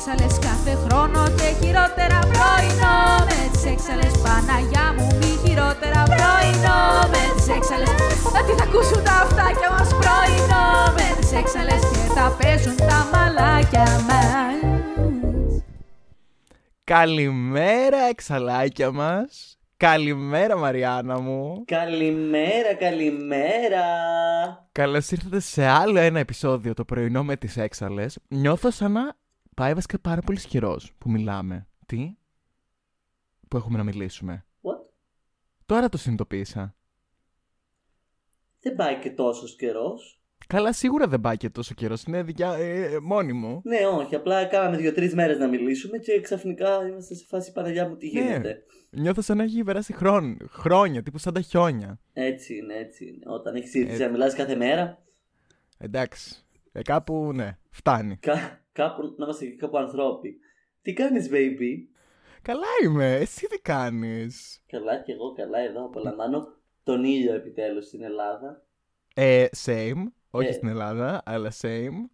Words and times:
έξαλες 0.00 0.38
κάθε 0.38 0.74
χρόνο 0.84 1.20
και 1.38 1.48
χειρότερα 1.60 2.18
πρωινό 2.32 2.98
με 3.28 3.40
τις 3.52 3.64
έξαλες 3.64 4.12
Παναγιά 4.24 4.86
μου 4.96 5.06
μη 5.18 5.32
χειρότερα 5.42 6.02
πρωινό 6.12 6.80
με 7.12 7.22
τις 7.34 7.48
έξαλες 7.56 7.94
Γιατί 8.32 8.52
θα 8.58 8.64
ακούσουν 8.68 9.04
τα 9.04 9.12
αυτάκια 9.24 9.70
μας 9.70 9.90
πρωινό 10.00 10.66
με 10.96 11.06
τις 11.20 11.32
έξαλες 11.32 11.80
και 11.92 12.04
θα 12.16 12.36
παίζουν 12.38 12.76
τα 12.76 12.98
μαλάκια 13.12 13.86
μας 14.08 14.58
Καλημέρα, 16.84 17.98
εξαλάκια 18.08 18.90
μας. 18.90 19.58
Καλημέρα, 19.76 20.56
Μαριάννα 20.56 21.20
μου. 21.20 21.64
Καλημέρα, 21.64 22.74
καλημέρα. 22.78 23.84
Καλώς 24.72 25.10
ήρθατε 25.10 25.40
σε 25.40 25.66
άλλο 25.66 25.98
ένα 25.98 26.18
επεισόδιο 26.18 26.74
το 26.74 26.84
πρωινό 26.84 27.24
με 27.24 27.36
τις 27.36 27.56
έξαλες. 27.56 28.18
Νιώθω 28.28 28.70
σαν 28.70 28.92
να 28.92 29.18
πάει 29.60 29.74
βασικά 29.74 29.98
πάρα 29.98 30.20
πολύ 30.20 30.38
καιρός 30.40 30.92
που 30.98 31.10
μιλάμε. 31.10 31.66
Τι; 31.86 32.16
Που 33.48 33.56
έχουμε 33.56 33.78
να 33.78 33.84
μιλήσουμε. 33.84 34.44
What? 34.62 34.90
Τώρα 35.66 35.88
το 35.88 35.96
συνειδητοποίησα. 35.98 36.74
Δεν 38.60 38.74
πάει 38.76 38.98
και 38.98 39.10
τόσος 39.10 39.56
καιρός. 39.56 40.20
Καλά, 40.46 40.72
σίγουρα 40.72 41.06
δεν 41.08 41.20
πάει 41.20 41.36
και 41.36 41.50
τόσο 41.50 41.74
καιρός. 41.74 42.02
Είναι 42.04 42.22
δικιά, 42.22 42.52
ε, 42.52 42.98
μόνιμο. 43.02 43.60
Ναι, 43.64 43.86
όχι. 43.86 44.14
Απλά 44.14 44.44
κάναμε 44.46 44.76
δύο-τρεις 44.76 45.14
μέρες 45.14 45.38
να 45.38 45.48
μιλήσουμε 45.48 45.98
και 45.98 46.20
ξαφνικά 46.20 46.86
είμαστε 46.88 47.14
σε 47.14 47.24
φάση 47.28 47.52
Παναγιά 47.52 47.88
μου 47.88 47.96
τι 47.96 48.12
Ναι. 48.12 48.20
γίνεται; 48.20 48.62
Νιώθω 48.90 49.20
σαν 49.22 49.36
να 49.36 49.42
έχει 49.42 49.64
περάσει 49.64 49.92
χρόν, 49.92 50.38
χρόνια, 50.50 51.02
τύπου 51.02 51.18
σαν 51.18 51.32
τα 51.34 51.40
χιόνια. 51.40 52.00
Έτσι 52.12 52.56
είναι, 52.56 52.74
έτσι 52.74 53.06
είναι. 53.06 53.24
Όταν 53.26 53.54
έχεις 53.54 53.74
ήρθει 53.74 54.02
Ε. 54.02 54.06
να 54.06 54.10
μιλά 54.12 54.34
κάθε 54.34 54.56
μέρα, 54.56 55.02
Εντάξει. 55.78 56.44
Ε, 56.72 56.82
κάπου, 56.82 57.32
ναι, 57.34 57.58
φτάνει. 57.70 58.16
κα- 58.16 58.59
κάπου 58.72 59.14
να 59.16 59.24
είμαστε 59.24 59.46
και 59.46 59.56
κάπου 59.56 59.78
ανθρώποι. 59.78 60.36
Τι 60.82 60.92
κάνεις, 60.92 61.28
baby; 61.32 61.76
Καλά 62.42 62.66
είμαι. 62.84 63.14
Εσύ 63.14 63.46
τι 63.46 63.58
κάνεις; 63.60 64.62
Καλά 64.66 65.02
και 65.02 65.12
εγώ 65.12 65.32
καλά 65.32 65.58
εδώ 65.58 65.84
απολαμβάνω 65.84 66.46
τον 66.82 67.04
ήλιο 67.04 67.34
επιτέλους 67.34 67.86
στην 67.86 68.02
Ελλάδα. 68.02 68.64
Ε, 69.14 69.46
same. 69.64 70.02
Όχι 70.30 70.48
Ε. 70.48 70.52
στην 70.52 70.68
Ελλάδα, 70.68 71.22
αλλά 71.24 71.52
same. 71.60 72.08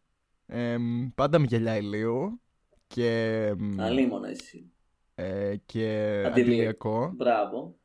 Εμ, 0.47 1.09
πάντα 1.15 1.39
με 1.39 1.47
γυαλιά 1.49 1.77
ηλίου 1.77 2.41
και, 2.87 3.43
εμ, 3.47 3.81
Αλίμονα 3.81 4.29
εσύ. 4.29 4.73
ε, 5.15 5.55
και 5.67 5.87
Αντιλία- 6.27 6.29
αντιλιακό. 6.29 7.13
Μπράβο. 7.17 7.77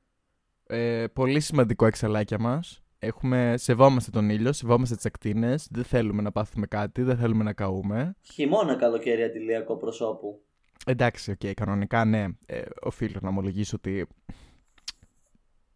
Ε, 0.67 1.05
πολύ 1.13 1.39
σημαντικό 1.39 1.85
εξαλάκια 1.85 2.39
μας. 2.39 2.83
Έχουμε, 3.03 3.53
σεβόμαστε 3.57 4.11
τον 4.11 4.29
ήλιο, 4.29 4.53
σεβόμαστε 4.53 4.95
τις 4.95 5.05
ακτίνες, 5.05 5.67
δεν 5.71 5.83
θέλουμε 5.83 6.21
να 6.21 6.31
πάθουμε 6.31 6.65
κάτι, 6.67 7.01
δεν 7.01 7.17
θέλουμε 7.17 7.43
να 7.43 7.53
καούμε. 7.53 8.15
Χειμώνα 8.21 8.75
καλοκαίρι 8.75 9.23
αντηλιακό 9.23 9.75
προσώπου. 9.77 10.41
Εντάξει, 10.85 11.31
οκ, 11.31 11.53
κανονικά 11.53 12.05
ναι, 12.05 12.25
ε, 12.45 12.61
οφείλω 12.81 13.19
να 13.21 13.29
ομολογήσω 13.29 13.75
ότι... 13.75 14.07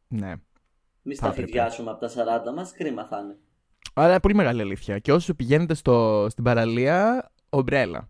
Ναι. 0.08 0.34
Μη 1.02 1.16
Θα 1.16 1.20
στα 1.22 1.28
έπρεπε. 1.28 1.46
φιδιάσουμε 1.48 1.92
από 1.92 2.00
τα 2.00 2.10
40 2.52 2.54
μας, 2.56 2.72
κρίμα 2.72 3.06
θα 3.06 3.20
είναι. 3.20 3.38
Αλλά 3.94 4.20
πολύ 4.20 4.36
μεγάλη 4.36 4.62
αλήθεια. 4.62 5.00
Και 5.00 5.12
όσο 5.12 5.34
πηγαίνετε 5.34 5.74
στο, 5.74 6.28
στην 6.30 6.44
παραλία, 6.44 7.32
ομπρέλα. 7.50 8.10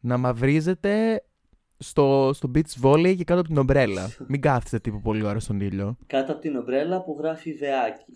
Να 0.00 0.16
μαυρίζετε 0.16 1.24
στο, 1.82 2.30
στο 2.34 2.50
beach 2.54 2.82
volley 2.82 3.14
και 3.16 3.24
κάτω 3.24 3.40
από 3.40 3.48
την 3.48 3.58
ομπρέλα. 3.58 4.10
Μην 4.28 4.40
κάθεστε 4.40 4.78
τύπου 4.78 5.00
πολύ 5.00 5.22
ώρα 5.24 5.40
στον 5.40 5.60
ήλιο. 5.60 5.96
Κάτω 6.06 6.32
από 6.32 6.40
την 6.40 6.56
ομπρέλα 6.56 7.02
που 7.02 7.16
γράφει 7.18 7.52
Δεάκι. 7.52 8.12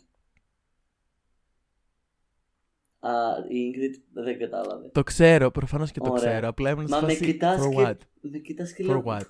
Α, 3.00 3.10
η 3.48 3.70
Ingrid 3.70 4.00
δεν 4.22 4.38
κατάλαβε. 4.38 4.88
Το 4.92 5.02
ξέρω, 5.02 5.50
προφανώς 5.50 5.90
και 5.90 6.00
το 6.00 6.10
Ωραία. 6.12 6.30
ξέρω. 6.32 6.48
Απλά 6.48 6.70
ήμουν 6.70 6.86
Μα 6.88 6.98
σε 6.98 7.04
με 7.04 7.12
φάση, 7.12 7.24
κοιτάς 7.24 7.60
for 7.66 7.70
και... 7.70 7.76
what? 7.86 7.96
Με 8.20 8.38
κοιτάς 8.38 8.72
και 8.72 8.84
For 8.84 8.88
λέω... 8.88 9.02
what? 9.06 9.20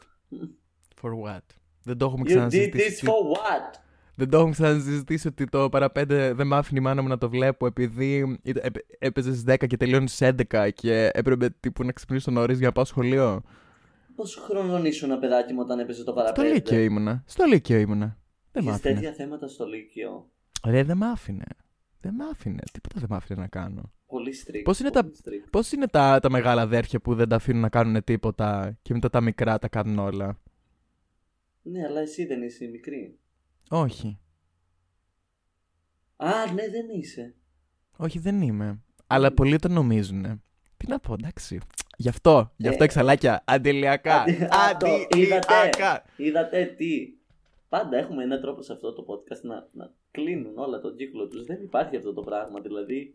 For 1.03 1.11
what? 1.27 1.41
Δεν 1.83 1.99
το 1.99 2.05
έχουμε 2.07 2.23
You 2.27 2.29
did 2.29 2.31
this 2.31 2.35
ξανασυζητήσει. 2.35 3.07
for 3.07 3.37
what? 3.37 3.81
Δεν 4.15 4.29
το 4.31 4.37
έχουμε 4.37 4.53
ξανασυζητήσει 4.53 5.29
ότι 5.29 5.45
το 5.45 5.69
παραπέντε 5.69 6.33
δεν 6.33 6.47
μ' 6.47 6.55
άφηνε 6.55 6.81
η 6.81 6.83
μάνα 6.83 7.03
μου 7.03 7.09
να 7.09 7.19
το 7.19 7.29
βλέπω 7.31 7.67
επειδή 7.67 8.39
ήταν- 8.43 8.65
έπαι- 8.67 8.87
έπαιζε 8.99 9.31
στις 9.35 9.45
10 9.55 9.67
και 9.67 9.77
τελειώνεις 9.77 10.13
στις 10.15 10.29
11 10.51 10.69
και 10.75 11.11
έπρεπε 11.15 11.51
τύπου 11.61 11.85
να 11.85 11.93
ξυπνήσω 11.93 12.31
νωρίς 12.31 12.59
για 12.59 12.67
να 12.67 12.73
πάω 12.73 12.85
σχολείο. 12.85 13.43
Πόσο 14.16 14.41
χρόνο 14.41 14.84
ήσουν 14.84 15.10
ένα 15.10 15.19
παιδάκι 15.19 15.53
μου 15.53 15.60
όταν 15.62 15.78
έπαιζε 15.78 15.99
το 16.04 16.10
Στο 16.10 16.21
παραπέντε. 16.21 16.53
Λύκειο 16.53 16.78
ήμουνα. 16.81 17.22
Στο 17.27 17.44
Λύκειο 17.44 17.78
ήμουνα. 17.78 18.19
Δεν 18.53 18.62
μ' 18.65 18.66
Είχες 18.66 18.78
άφηνε. 18.78 18.94
τέτοια 18.94 19.12
θέματα 19.12 19.49
στο 19.49 19.66
Λύκειο; 19.66 20.31
Ρε, 20.66 20.82
δεν 20.82 20.97
μ' 20.97 21.04
άφηνε. 21.04 21.44
Δεν 22.00 22.15
μ' 22.15 22.22
άφηνε. 22.22 22.62
Τίποτα 22.72 23.00
δεν 23.00 23.09
μ' 23.10 23.15
άφηνε 23.15 23.41
να 23.41 23.47
κάνω. 23.49 23.93
Πολύ 24.06 24.34
strict. 24.47 24.60
Πώς 24.65 24.78
είναι 24.81 24.91
πολύ 24.91 25.10
τα- 25.10 25.31
strict. 25.31 25.49
Πώς 25.50 25.72
είναι 25.72 25.87
τα, 25.87 26.19
τα 26.21 26.31
μεγάλα 26.31 26.62
αδέρφια 26.62 27.00
που 27.00 27.15
δεν 27.15 27.28
τα 27.28 27.37
αφήνουν 27.37 27.60
να 27.60 27.69
κάνουν 27.69 28.04
τίποτα 28.04 28.78
και 28.82 28.94
μετά 28.94 29.10
τα 29.10 29.21
μικρά 29.21 29.59
τα 29.59 29.69
κάνουν 29.69 29.99
όλα; 29.99 30.38
Ναι, 31.62 31.84
αλλά 31.84 32.00
εσύ 32.00 32.27
δεν 32.27 32.43
είσαι 32.43 32.65
η 32.65 32.69
μικρή. 32.69 33.19
Όχι. 33.71 34.19
Α, 36.16 36.53
ναι, 36.53 36.69
δεν 36.69 36.88
είσαι. 37.00 37.34
Όχι, 37.97 38.19
δεν 38.19 38.43
είμαι. 38.43 38.81
Αλλά 39.06 39.33
πολλοί 39.33 39.59
το 39.59 39.69
νομίζουν. 39.69 40.43
Τι 40.77 40.87
να 40.89 40.99
πω, 40.99 41.13
εντάξει. 41.13 41.59
Γι' 41.97 42.09
αυτό, 42.09 42.53
γι' 42.57 42.69
αυτό 42.69 42.83
Ε. 42.83 42.87
εξαλάκια. 42.87 43.43
Αντιλιακά. 43.47 44.21
Αντι- 44.21 44.43
Α, 44.43 44.77
το 44.77 44.87
είδατε. 45.17 45.55
Αντιλιακά. 45.55 46.05
Είδατε 46.17 46.65
τι. 46.65 47.15
Πάντα 47.69 47.97
έχουμε 47.97 48.23
έναν 48.23 48.41
τρόπο 48.41 48.63
σε 48.63 48.73
αυτό 48.73 48.93
το 48.93 49.05
podcast 49.09 49.41
να, 49.43 49.67
να 49.73 49.93
κλείνουν 50.11 50.59
όλα 50.59 50.81
τον 50.81 50.97
κύκλο 50.97 51.29
τους. 51.29 51.45
Δεν 51.45 51.63
υπάρχει 51.63 51.97
αυτό 51.97 52.13
το 52.13 52.23
πράγμα. 52.23 52.61
Δηλαδή, 52.61 53.15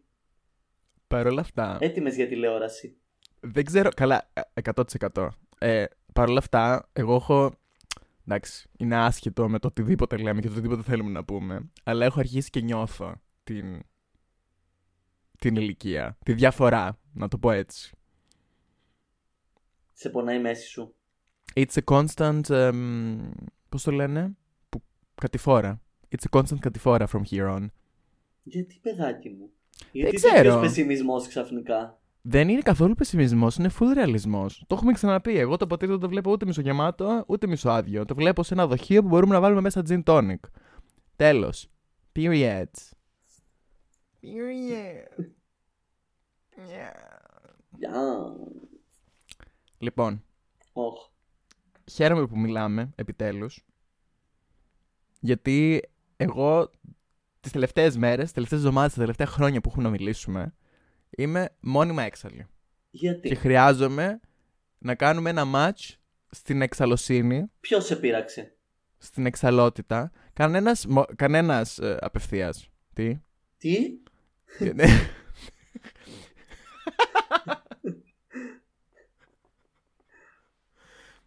Παρ' 1.08 1.28
όλα 1.28 1.42
αυτά, 1.42 1.78
έτοιμες 1.80 2.16
για 2.16 2.28
τηλεόραση. 2.28 2.98
δεν 3.40 3.66
ξέρω. 3.66 3.90
Καλά, 3.96 4.30
ε, 4.34 4.42
100%. 4.54 5.28
Ε, 5.60 5.86
Παρ' 6.14 6.30
όλα 6.30 6.38
αυτά, 6.38 6.90
εγώ 6.94 7.16
έχω. 7.16 7.54
Εντάξει, 8.28 8.70
είναι 8.78 8.96
άσχετο 8.96 9.50
με 9.50 9.60
το 9.60 9.68
οτιδήποτε 9.68 10.18
λέμε 10.18 10.42
και 10.42 10.48
το 10.48 10.54
οτιδήποτε 10.54 10.82
θέλουμε 10.82 11.10
να 11.10 11.24
πούμε. 11.24 11.70
Αλλά 11.84 12.06
έχω 12.06 12.20
αρχίσει 12.20 12.50
και 12.50 12.62
νιώθω 12.62 13.14
την. 13.44 13.80
Την 15.41 15.56
ηλικία. 15.56 16.18
Τη 16.25 16.34
διαφορά, 16.34 17.00
να 17.13 17.28
το 17.28 17.38
πω 17.38 17.52
έτσι. 17.52 17.91
Σε 19.94 20.09
πονάει 20.09 20.38
η 20.38 20.41
μέση 20.41 20.68
σου. 20.68 20.96
It's 21.56 21.84
a 21.85 21.96
constant. 21.96 22.41
Um, 22.41 23.31
Πώς 23.69 23.84
το 23.84 23.91
λένε, 23.91 24.35
που, 24.69 24.81
κατηφόρα. 25.16 25.81
It's 26.09 26.30
a 26.31 26.40
constant 26.40 26.59
κατηφόρα 26.59 27.07
from 27.07 27.22
here 27.31 27.56
on. 27.56 27.66
Γιατί 28.44 28.80
παιδάκι 28.81 29.30
μου; 29.30 29.50
Γιατί 29.91 30.16
ξέρω. 30.16 30.35
τέτοιος 30.35 30.59
πεσημισμός 30.59 31.28
ξαφνικά; 31.28 32.00
Δεν 32.22 32.50
είναι 32.50 32.62
καθόλου 32.62 32.94
πεσημισμός, 32.94 33.56
είναι 33.56 33.69
full 33.80 33.91
ρεαλισμός. 33.94 34.63
Το 34.68 34.75
έχουμε 34.75 34.94
ξαναπεί. 34.94 35.38
Εγώ 35.38 35.57
το 35.57 35.68
ποτήρι 35.68 35.91
δεν 35.91 36.00
το 36.00 36.09
βλέπω 36.09 36.31
ούτε 36.31 36.46
μισογεμάτο, 36.46 37.24
ούτε 37.28 37.47
μισοάδιο. 37.47 38.06
Το 38.06 38.16
βλέπω 38.16 38.44
σε 38.44 38.53
ένα 38.53 38.68
δοχείο 38.68 39.01
που 39.01 39.07
μπορούμε 39.07 39.34
να 39.34 39.40
βάλουμε 39.40 39.62
μέσα 39.62 39.84
gin 39.88 40.03
tonic. 40.03 40.40
Τέλος. 41.16 41.69
Period. 44.22 45.26
Period. 46.56 46.70
Yeah. 46.70 46.94
Γεια. 47.78 48.34
Λοιπόν, 49.78 50.24
Οχ. 50.74 51.09
χαίρομαι 51.92 52.28
που 52.28 52.40
μιλάμε, 52.40 52.92
επιτέλους. 52.96 53.66
Γιατί 55.20 55.84
εγώ 56.18 56.70
τις 57.40 57.52
τελευταίες 57.52 57.98
μέρες, 57.98 58.24
τις 58.24 58.34
τελευταίες 58.34 58.60
εβδομάδες, 58.60 58.94
τα 58.94 59.00
τελευταία 59.00 59.28
χρόνια 59.28 59.62
που 59.62 59.70
έχουμε 59.70 59.84
να 59.84 59.90
μιλήσουμε, 59.90 60.54
είμαι 61.10 61.56
μόνιμα 61.60 62.04
έξαλλη. 62.04 62.48
Γιατί; 62.92 63.28
Και 63.30 63.36
χρειάζομαι 63.36 64.20
να 64.78 64.96
κάνουμε 64.96 65.30
ένα 65.30 65.44
match 65.56 65.94
στην 66.30 66.62
εξαλωσύνη, 66.62 67.52
Ποιος 67.60 67.86
σε 67.86 67.96
πείραξε; 67.96 68.56
στην 68.98 69.26
εξαλότητα. 69.26 70.12
Κανένας, 70.34 70.86
μο- 70.86 71.06
κανένας 71.16 71.78
ε, 71.80 71.98
απευθείας. 72.02 72.70
Τι; 72.94 73.20
Τι; 73.57 74.00
Ναι. 74.59 74.86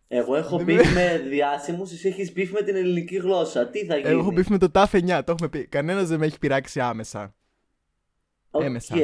Εγώ 0.08 0.36
έχω 0.36 0.56
Δεν 0.56 0.64
μπιφ 0.64 0.92
με 0.94 1.18
διάσημους, 1.18 1.92
εσύ 1.92 2.08
έχεις 2.08 2.32
μπιφ 2.32 2.50
με 2.50 2.62
την 2.62 2.76
ελληνική 2.76 3.16
γλώσσα. 3.16 3.68
Τι 3.68 3.84
θα 3.86 3.96
γίνει. 3.96 4.08
Εγώ 4.08 4.20
έχω 4.20 4.32
πει 4.32 4.44
με 4.48 4.58
το 4.58 4.68
TAF 4.74 4.86
9, 4.90 5.22
το 5.24 5.32
έχουμε 5.32 5.48
πει. 5.48 5.66
Κανένας 5.66 6.08
δεν 6.08 6.18
με 6.18 6.26
έχει 6.26 6.38
πειράξει 6.38 6.80
άμεσα. 6.80 7.34
Οκ. 8.50 8.62
έμεσα. 8.62 8.96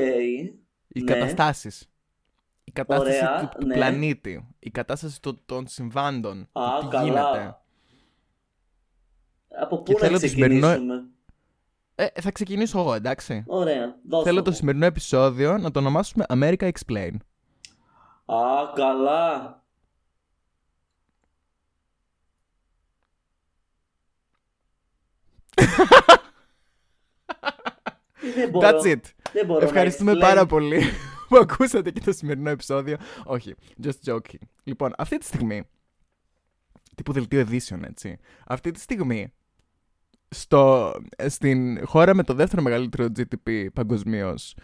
Οι 0.89 1.01
Ναι. 1.03 1.13
καταστάσεις. 1.13 1.91
Η 2.65 2.73
κατάσταση 2.73 3.17
Ωραία, 3.25 3.41
του, 3.49 3.59
του 3.59 3.67
ναι. 3.67 3.75
πλανήτη. 3.75 4.49
Η 4.59 4.71
κατάσταση 4.71 5.21
των, 5.21 5.41
των 5.47 5.67
συμβάντων. 5.69 6.49
Α, 6.53 6.63
του 6.81 6.89
τι 6.89 6.95
καλά. 6.97 7.03
γίνεται. 7.05 7.57
Από 9.61 9.83
Και 9.83 9.93
πού 9.93 9.99
να 9.99 10.07
θέλω 10.07 10.21
το 10.21 10.27
σημερινό- 10.29 10.69
ξεκινήσουμε. 10.71 11.05
Ε, 12.03 12.21
θα 12.21 12.31
ξεκινήσω 12.31 12.79
εγώ, 12.79 12.95
εντάξει. 12.95 13.45
Ωραία, 13.47 13.97
δώστε 14.09 14.25
Θέλω 14.29 14.39
μου. 14.39 14.45
το 14.45 14.53
σημερινό 14.53 14.85
επεισόδιο 14.87 15.59
να 15.59 15.71
το 15.71 15.79
ονομάσουμε 15.79 16.25
America 16.29 16.71
Explain. 16.71 17.11
Α, 18.25 18.73
καλά. 18.75 19.59
Δεν 28.35 28.51
μπορώ. 28.51 28.69
That's 28.69 28.85
it. 28.85 29.01
Δεν 29.33 29.47
μπορώ 29.47 29.65
Ευχαριστούμε 29.65 30.13
να 30.13 30.19
explain. 30.19 30.21
πάρα 30.29 30.47
πολύ 30.47 30.83
που 31.29 31.37
ακούσατε 31.37 31.91
και 31.91 32.01
το 32.01 32.13
σημερινό 32.13 32.51
επεισόδιο. 32.51 32.97
Όχι, 33.25 33.55
just 33.83 34.13
joking. 34.13 34.41
Λοιπόν, 34.65 34.93
αυτή 34.99 35.19
τη 35.19 35.25
στιγμή. 35.25 35.63
Τύπου 36.95 37.13
δελτίο 37.13 37.47
edition, 37.51 37.83
έτσι. 37.83 38.19
Αυτή 38.47 38.71
τη 38.71 38.81
στιγμή. 38.81 39.33
Στο, 40.31 40.93
στην 41.27 41.87
χώρα 41.87 42.15
με 42.15 42.23
το 42.23 42.35
δεύτερο 42.35 42.63
μεγαλύτερο 42.63 43.09
GDP 43.17 43.67
παγκοσμίως, 43.73 44.55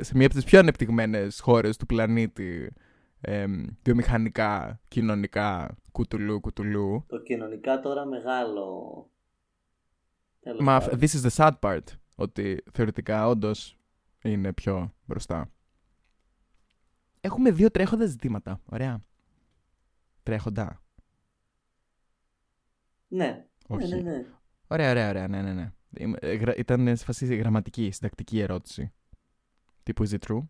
σε 0.00 0.16
μία 0.16 0.26
από 0.26 0.34
τις 0.34 0.44
πιο 0.44 0.58
ανεπτυγμένες 0.58 1.40
χώρες 1.40 1.76
του 1.76 1.86
πλανήτη, 1.86 2.72
ε, 3.20 3.46
βιομηχανικά, 3.82 4.80
κοινωνικά, 4.88 5.76
κουτουλού, 5.92 6.40
κουτουλού. 6.40 7.04
Το 7.06 7.22
κοινωνικά 7.22 7.80
τώρα 7.80 8.04
μεγάλο. 8.04 9.10
Τέλος 10.40 10.60
Μα 10.60 10.78
πάντων. 10.78 10.98
this 11.00 11.08
is 11.08 11.28
the 11.28 11.30
sad 11.30 11.52
part. 11.60 11.82
Ότι 12.16 12.64
θεωρητικά 12.72 13.28
όντως 13.28 13.78
είναι 14.22 14.52
πιο 14.52 14.94
μπροστά. 15.04 15.50
Έχουμε 17.20 17.50
δύο 17.50 17.70
τρέχοντα 17.70 18.06
ζητήματα. 18.06 18.60
Ωραία. 18.64 19.04
Τρέχοντα. 20.22 20.82
Ναι. 23.08 23.46
Όχι. 23.66 23.88
Ναι, 23.88 23.96
ναι, 23.96 24.10
ναι. 24.10 24.24
Ωραία, 24.66 24.90
ωραία, 24.90 25.08
ωραία. 25.08 25.28
Ναι, 25.28 25.42
ναι, 25.42 25.52
ναι. 25.52 25.72
Είμαι- 25.98 26.18
ε, 26.20 26.34
γρα- 26.34 26.56
Ήταν 26.56 26.96
σε 26.96 27.04
φάση 27.04 27.36
γραμματική, 27.36 27.90
συντακτική 27.90 28.40
ερώτηση. 28.40 28.92
Τύπου 29.82 30.08
is 30.08 30.12
it 30.12 30.18
true; 30.28 30.46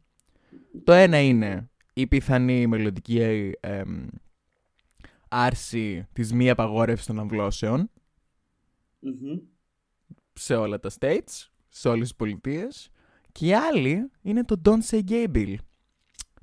Το 0.85 0.93
ένα 0.93 1.21
είναι 1.21 1.71
η 1.95 2.07
πιθανή 2.07 2.67
μελλοντική 2.67 3.21
ε, 3.21 3.51
εμ, 3.61 4.07
άρση 5.29 6.07
της 6.13 6.33
μη 6.33 6.51
απαγόρευσης 6.51 7.07
των 7.07 7.19
αμβλώσεων 7.19 7.91
Μμμ. 8.99 9.39
σε 10.33 10.55
όλα 10.55 10.81
τα 10.81 10.91
states, 10.99 11.49
σε 11.69 11.89
όλες 11.89 12.09
τις 12.09 12.17
πολιτείες. 12.17 12.91
Και 13.33 13.47
η 13.47 13.55
άλλη 13.55 14.11
είναι 14.23 14.45
το 14.45 14.61
Don't 14.65 14.81
Say 14.91 15.01
Gay 15.09 15.29
Bill, 15.35 15.55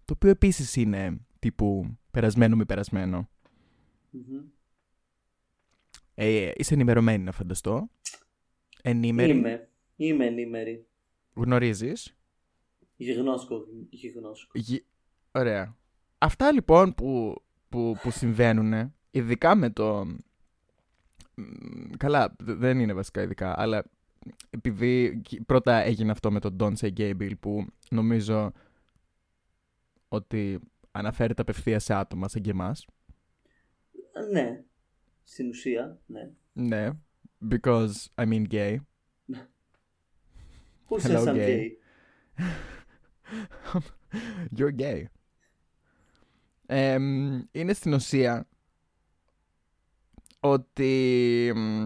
το 0.06 0.14
οποίο 0.14 0.30
επίσης 0.30 0.76
είναι 0.76 1.18
τύπου 1.40 1.98
περασμένο 2.12 2.56
μη 2.56 2.66
περασμένο. 2.66 3.30
Μμμ. 4.10 4.42
Ε, 6.16 6.52
είσαι 6.56 6.74
ενημερωμένη 6.74 7.24
να 7.24 7.32
φανταστώ. 7.32 7.90
Ενήμερη. 8.82 9.32
Είμαι. 9.32 9.70
Είμαι 9.96 10.26
ενήμερη. 10.26 10.86
Γνωρίζεις. 11.34 12.16
Γιγνώσκο. 12.96 13.66
Γιγνώσκο. 13.90 14.52
Γη- 14.60 14.86
Ωραία. 15.32 15.76
Αυτά 16.18 16.52
λοιπόν 16.52 16.94
που, 16.94 17.42
που, 17.70 17.96
που 18.02 18.12
συμβαίνουν, 18.12 18.94
ειδικά 19.12 19.56
με 19.56 19.70
το... 19.70 20.06
Μ, 21.36 21.90
Καλά, 21.98 22.36
δε- 22.40 22.54
δεν 22.54 22.80
είναι 22.80 22.94
βασικά 22.94 23.22
ειδικά, 23.22 23.60
αλλά 23.60 23.84
επειδή 24.50 25.22
κι- 25.24 25.42
πρώτα 25.42 25.76
έγινε 25.76 26.12
αυτό 26.12 26.32
με 26.32 26.40
το 26.40 26.56
Don't 26.60 26.74
Say 26.80 26.94
Gay 26.98 27.18
Bill 27.22 27.34
που 27.40 27.66
νομίζω 27.90 28.52
ότι 30.08 30.60
αναφέρεται 30.92 31.42
απευθείας 31.42 31.84
σε 31.84 31.94
άτομα 31.94 32.28
σαν 32.28 32.42
και 32.42 32.50
εμάς. 32.50 32.86
Ναι. 34.32 34.64
Στην 35.24 35.50
ουσία, 35.50 36.00
ναι. 36.06 36.32
Ναι, 36.54 36.90
because 37.50 37.92
I 38.16 38.26
mean 38.26 38.48
gay. 38.52 38.78
Who 40.90 41.00
Hello, 41.00 41.00
says 41.00 41.28
I'm 41.28 41.36
gay. 41.36 41.48
gay? 41.48 41.78
You're 44.58 44.76
gay. 44.80 45.04
Εμ, 46.66 47.42
είναι 47.52 47.74
στην 47.74 47.94
ουσία 47.94 48.48
ότι... 50.40 51.52
μ, 51.56 51.86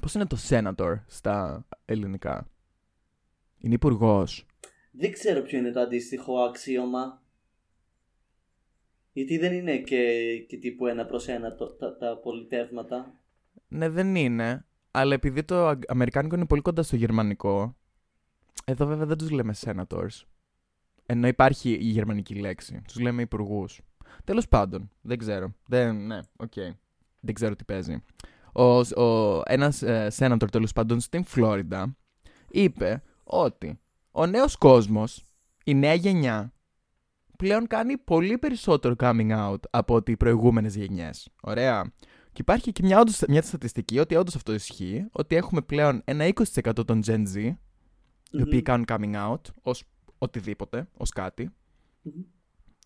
Πώς 0.00 0.14
είναι 0.14 0.26
το 0.26 0.36
senator 0.48 0.94
στα 1.06 1.66
ελληνικά; 1.84 2.48
Είναι 3.58 3.74
υπουργός. 3.74 4.46
Δεν 4.90 5.12
ξέρω 5.12 5.42
ποιο 5.42 5.58
είναι 5.58 5.70
το 5.70 5.80
αντίστοιχο 5.80 6.40
αξίωμα. 6.40 7.22
Γιατί 9.12 9.38
δεν 9.38 9.52
είναι 9.52 9.76
και, 9.76 10.04
και 10.48 10.56
τύπου 10.56 10.86
ένα 10.86 11.06
προς 11.06 11.28
ένα 11.28 11.54
το- 11.54 11.72
τα, 11.72 11.96
τα 11.96 12.16
πολιτεύματα. 12.16 13.14
Ναι, 13.68 13.88
δεν 13.88 14.14
είναι. 14.14 14.64
Αλλά 14.90 15.14
επειδή 15.14 15.44
το 15.44 15.66
αγ- 15.66 15.90
αμερικάνικο 15.90 16.34
είναι 16.36 16.46
πολύ 16.46 16.62
κοντά 16.62 16.82
στο 16.82 16.96
γερμανικό, 16.96 17.76
εδώ 18.64 18.86
βέβαια 18.86 19.06
δεν 19.06 19.18
τους 19.18 19.30
λέμε 19.30 19.54
senators. 19.60 20.22
Ενώ 21.06 21.26
υπάρχει 21.26 21.70
η 21.70 21.84
γερμανική 21.84 22.34
λέξη. 22.34 22.82
Τους 22.86 23.00
λέμε 23.00 23.22
υπουργούς. 23.22 23.80
Τέλος 24.24 24.48
πάντων, 24.48 24.90
δεν 25.00 25.18
ξέρω. 25.18 25.54
Δεν, 25.66 26.06
ναι, 26.06 26.18
οκ. 26.36 26.52
Δεν 27.20 27.34
ξέρω 27.34 27.56
τι 27.56 27.64
παίζει. 27.64 28.02
Ο, 28.52 28.62
ο, 29.02 29.40
ένας 29.44 29.82
ε, 29.82 30.08
senator 30.18 30.46
τέλος 30.50 30.72
πάντων 30.72 31.00
στην 31.00 31.24
Φλόριντα 31.24 31.96
είπε 32.50 33.02
ότι 33.24 33.80
ο 34.10 34.26
νέος 34.26 34.56
κόσμος, 34.56 35.24
η 35.64 35.74
νέα 35.74 35.94
γενιά, 35.94 36.52
πλέον 37.40 37.66
κάνει 37.66 37.98
πολύ 37.98 38.38
περισσότερο 38.38 38.94
coming 38.98 39.30
out 39.50 39.60
από 39.70 39.94
ότι 39.94 40.12
οι 40.12 40.16
προηγούμενες 40.16 40.74
γενιές. 40.76 41.28
Ωραία. 41.42 41.92
Και 42.32 42.40
υπάρχει 42.40 42.72
και 42.72 42.82
μια, 42.84 43.00
όντως, 43.00 43.22
μια 43.28 43.42
στατιστική 43.42 43.98
ότι 43.98 44.14
όντως 44.14 44.34
αυτό 44.34 44.54
ισχύει, 44.54 45.06
ότι 45.12 45.36
έχουμε 45.36 45.60
πλέον 45.60 46.02
ένα 46.04 46.24
20% 46.34 46.84
των 46.86 47.02
Gen 47.06 47.22
Z, 47.34 47.34
οι 48.30 48.40
οποίοι 48.42 48.52
Μμμ. 48.52 48.62
κάνουν 48.62 48.84
coming 48.88 49.14
out 49.30 49.40
ως 49.62 49.84
οτιδήποτε, 50.18 50.88
ως 50.96 51.10
κάτι. 51.10 51.50
Μμμ. 52.02 52.12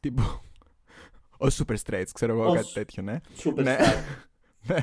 Τύπου, 0.01 0.23
ως 1.39 1.63
super 1.67 1.77
straights, 1.87 2.09
ξέρω 2.13 2.33
εγώ, 2.33 2.45
Ως- 2.51 2.55
κάτι 2.57 2.73
τέτοιο, 2.73 3.03
ναι. 3.03 3.21
Superstar. 3.45 3.63
Ναι. 3.63 3.77
Ναι. 4.67 4.77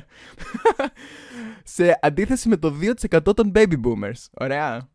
Σε 1.64 2.00
αντίθεση 2.02 2.50
με 2.50 2.58
το 2.58 2.74
2% 3.12 3.36
των 3.36 3.52
baby 3.56 3.74
boomers. 3.84 4.26
Ωραία. 4.32 4.90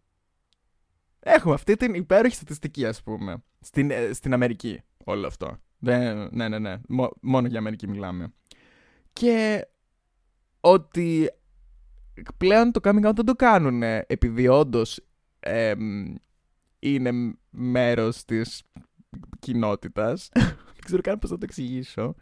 Έχουμε 1.28 1.55
αυτή 1.55 1.76
την 1.76 1.94
υπέροχη 1.94 2.34
στατιστική, 2.34 2.87
ας 2.87 3.02
πούμε. 3.02 3.43
Στην, 3.61 3.90
ε, 3.90 4.12
στην 4.12 4.32
Αμερική 4.32 4.81
όλο 5.05 5.26
αυτό. 5.26 5.56
Δεν, 5.78 6.28
ναι, 6.32 6.49
ναι, 6.49 6.58
ναι. 6.58 6.76
Μο- 6.88 7.12
μόνο 7.20 7.46
για 7.46 7.58
Αμερική 7.58 7.88
μιλάμε. 7.88 8.32
Και 9.12 9.67
ότι 10.61 11.31
πλέον 12.37 12.73
το 12.73 12.81
coming 12.82 13.08
out 13.08 13.14
δεν 13.14 13.25
το 13.25 13.34
κάνουν 13.34 13.82
επειδή 13.82 14.49
όντως 14.49 15.00
είναι 16.78 17.37
μέρος 17.50 18.25
της 18.25 18.62
κοινότητας. 19.38 20.28
δεν 20.75 20.84
ξέρω 20.84 21.00
καν 21.02 21.19
πώς 21.19 21.31
θα 21.31 21.38
το 21.38 21.44
εξηγήσω. 21.44 22.14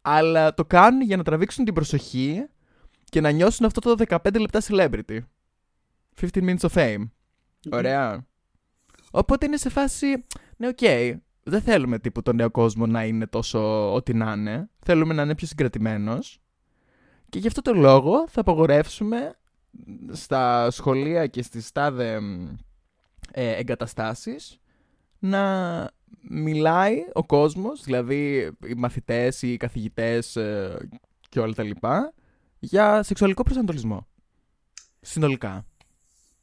Αλλά 0.00 0.54
το 0.54 0.64
κάνουν 0.64 1.02
για 1.02 1.16
να 1.16 1.22
τραβήξουν 1.22 1.64
την 1.64 1.74
προσοχή 1.74 2.46
και 3.04 3.20
να 3.20 3.30
νιώσουν 3.30 3.66
αυτό 3.66 3.80
το 3.80 4.04
15 4.08 4.40
λεπτά 4.40 4.60
celebrity. 4.62 5.18
15 6.20 6.28
minutes 6.32 6.68
of 6.68 6.70
fame. 6.72 7.08
Ωραία. 7.70 8.28
Οπότε 9.10 9.46
είναι 9.46 9.56
σε 9.56 9.68
φάση, 9.68 10.24
ναι, 10.56 10.68
οκ, 10.68 10.78
δεν 11.42 11.60
θέλουμε 11.60 11.98
τύπου 11.98 12.22
τον 12.22 12.36
νέο 12.36 12.50
κόσμο 12.50 12.86
να 12.86 13.04
είναι 13.04 13.26
τόσο 13.26 13.92
ό,τι 13.94 14.14
να 14.14 14.32
είναι. 14.32 14.70
Θέλουμε 14.78 15.14
να 15.14 15.22
είναι 15.22 15.34
πιο 15.34 15.46
συγκρατημένος. 15.46 16.40
Και 17.28 17.38
γι' 17.38 17.46
αυτό 17.46 17.62
το 17.62 17.74
λόγο 17.74 18.28
θα 18.28 18.40
απαγορεύσουμε 18.40 19.34
στα 20.12 20.70
σχολεία 20.70 21.26
και 21.26 21.42
στις 21.42 21.72
τάδε 21.72 22.20
μ, 22.20 22.48
ε, 23.32 23.56
εγκαταστάσεις 23.56 24.60
να 25.18 25.90
μιλάει 26.20 26.96
ο 27.12 27.24
κόσμος, 27.24 27.82
δηλαδή 27.82 28.50
οι 28.66 28.74
μαθητές, 28.76 29.42
οι 29.42 29.56
καθηγητές 29.56 30.36
ε, 30.36 30.88
και 31.28 31.40
όλα 31.40 31.52
τα 31.52 31.62
λοιπά, 31.62 32.14
για 32.58 33.02
σεξουαλικό 33.02 33.42
προσανατολισμό. 33.42 34.06
Συνολικά. 35.00 35.66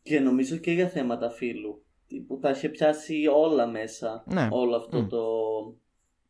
Και 0.02 0.20
νομίζω 0.20 0.58
και 0.58 0.72
για 0.72 0.88
θέματα 0.88 1.30
φύλου. 1.30 1.86
Που 2.28 2.40
τα 2.40 2.50
είχε 2.50 2.70
πιάσει 2.70 3.28
όλα 3.34 3.68
μέσα. 3.68 4.24
Ναι. 4.28 4.48
Όλο 4.52 4.76
αυτό 4.76 5.02
Μμ. 5.02 5.08
το. 5.08 5.26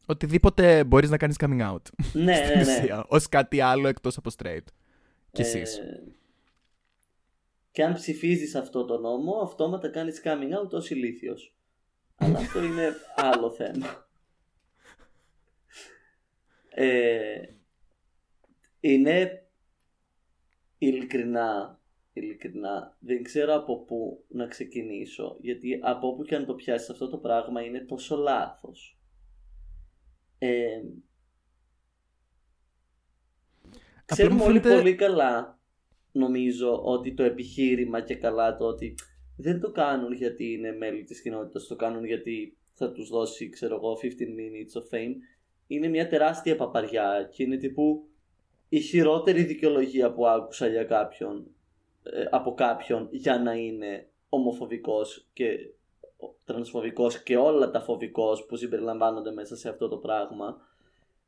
Οτιδήποτε 0.05 0.83
μπορείς 0.83 1.09
να 1.09 1.17
κάνεις 1.17 1.35
coming 1.39 1.71
out. 1.71 1.81
ναι, 2.13 2.35
στην 2.45 2.47
ναι, 2.57 2.63
ναι. 2.63 2.77
ουσία, 2.79 3.05
ως 3.09 3.29
κάτι 3.29 3.61
άλλο 3.61 3.87
εκτός 3.87 4.17
από 4.17 4.29
straight. 4.37 4.63
Κι 5.31 5.41
Ε, 5.41 5.45
εσείς. 5.45 5.79
και 7.71 7.83
αν 7.83 7.93
ψηφίζεις 7.93 8.55
αυτό 8.55 8.85
το 8.85 8.97
νόμο, 8.97 9.39
αυτόματα 9.43 9.89
κάνεις 9.89 10.21
coming 10.23 10.63
out 10.63 10.69
ως 10.69 10.89
ηλίθιος. 10.89 11.55
Αλλά 12.15 12.37
αυτό 12.37 12.63
είναι 12.63 12.93
άλλο 13.15 13.51
θέμα. 13.51 14.07
Ε, 16.69 17.41
είναι 18.79 19.43
ειλικρινά, 20.77 21.76
ειλικρινά, 22.17 22.97
δεν 22.99 23.23
ξέρω 23.23 23.53
από 23.55 23.79
πού 23.83 24.23
να 24.27 24.47
ξεκινήσω, 24.47 25.37
γιατί 25.41 25.79
από 25.81 26.07
όπου 26.07 26.23
και 26.23 26.35
αν 26.35 26.45
το 26.45 26.53
πιάσεις 26.55 26.89
αυτό 26.89 27.09
το 27.09 27.17
πράγμα 27.17 27.61
είναι 27.61 27.79
τόσο 27.79 28.15
λάθος. 28.15 28.99
Ε, 30.37 30.81
Ξέρουμε 34.05 34.35
μου 34.35 34.43
όλοι 34.45 34.59
φαίνεται- 34.59 34.81
πολύ 34.81 34.95
καλά, 34.95 35.59
νομίζω, 36.11 36.81
ότι 36.83 37.13
το 37.13 37.23
επιχείρημα 37.23 38.01
και 38.01 38.15
καλά 38.15 38.55
το 38.55 38.65
ότι 38.65 38.95
δεν 39.37 39.59
το 39.59 39.71
κάνουν 39.71 40.13
γιατί 40.13 40.51
είναι 40.53 40.71
μέλη 40.71 41.03
της 41.03 41.21
κοινότητας, 41.21 41.67
το 41.67 41.75
κάνουν 41.75 42.05
γιατί 42.05 42.57
θα 42.73 42.91
τους 42.91 43.09
δώσει, 43.09 43.49
ξέρω 43.49 43.75
εγώ, 43.75 43.95
15 43.95 44.29
minutes 44.35 44.81
of 44.81 44.95
fame. 44.97 45.13
Είναι 45.67 45.87
μια 45.87 46.07
τεράστια 46.07 46.55
παπαριά 46.55 47.29
και 47.33 47.43
είναι 47.43 47.57
τύπου 47.57 48.07
η 48.69 48.79
χειρότερη 48.79 49.43
δικαιολογία 49.43 50.13
που 50.13 50.27
άκουσα 50.27 50.67
για 50.67 50.83
κάποιον, 50.83 51.37
ε, 51.37 51.56
από 52.29 52.53
κάποιον 52.53 53.07
για 53.11 53.39
να 53.39 53.53
είναι 53.53 54.09
ομοφοβικός 54.29 55.27
και 55.33 55.57
τρανσφοβικός 56.45 57.23
και 57.23 57.37
όλα 57.37 57.71
τα 57.71 57.81
φοβικός 57.81 58.45
που 58.45 58.55
συμπεριλαμβάνονται 58.55 59.31
μέσα 59.31 59.55
σε 59.55 59.69
αυτό 59.69 59.87
το 59.87 59.97
πράγμα. 59.97 60.57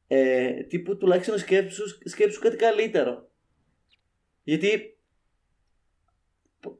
Ε, 0.07 0.63
τύπου 0.63 0.97
τουλάχιστον 0.97 1.37
σκέψου, 1.37 1.83
σκέψου 2.03 2.41
κάτι 2.41 2.55
καλύτερο. 2.55 3.29
Γιατί 4.43 4.97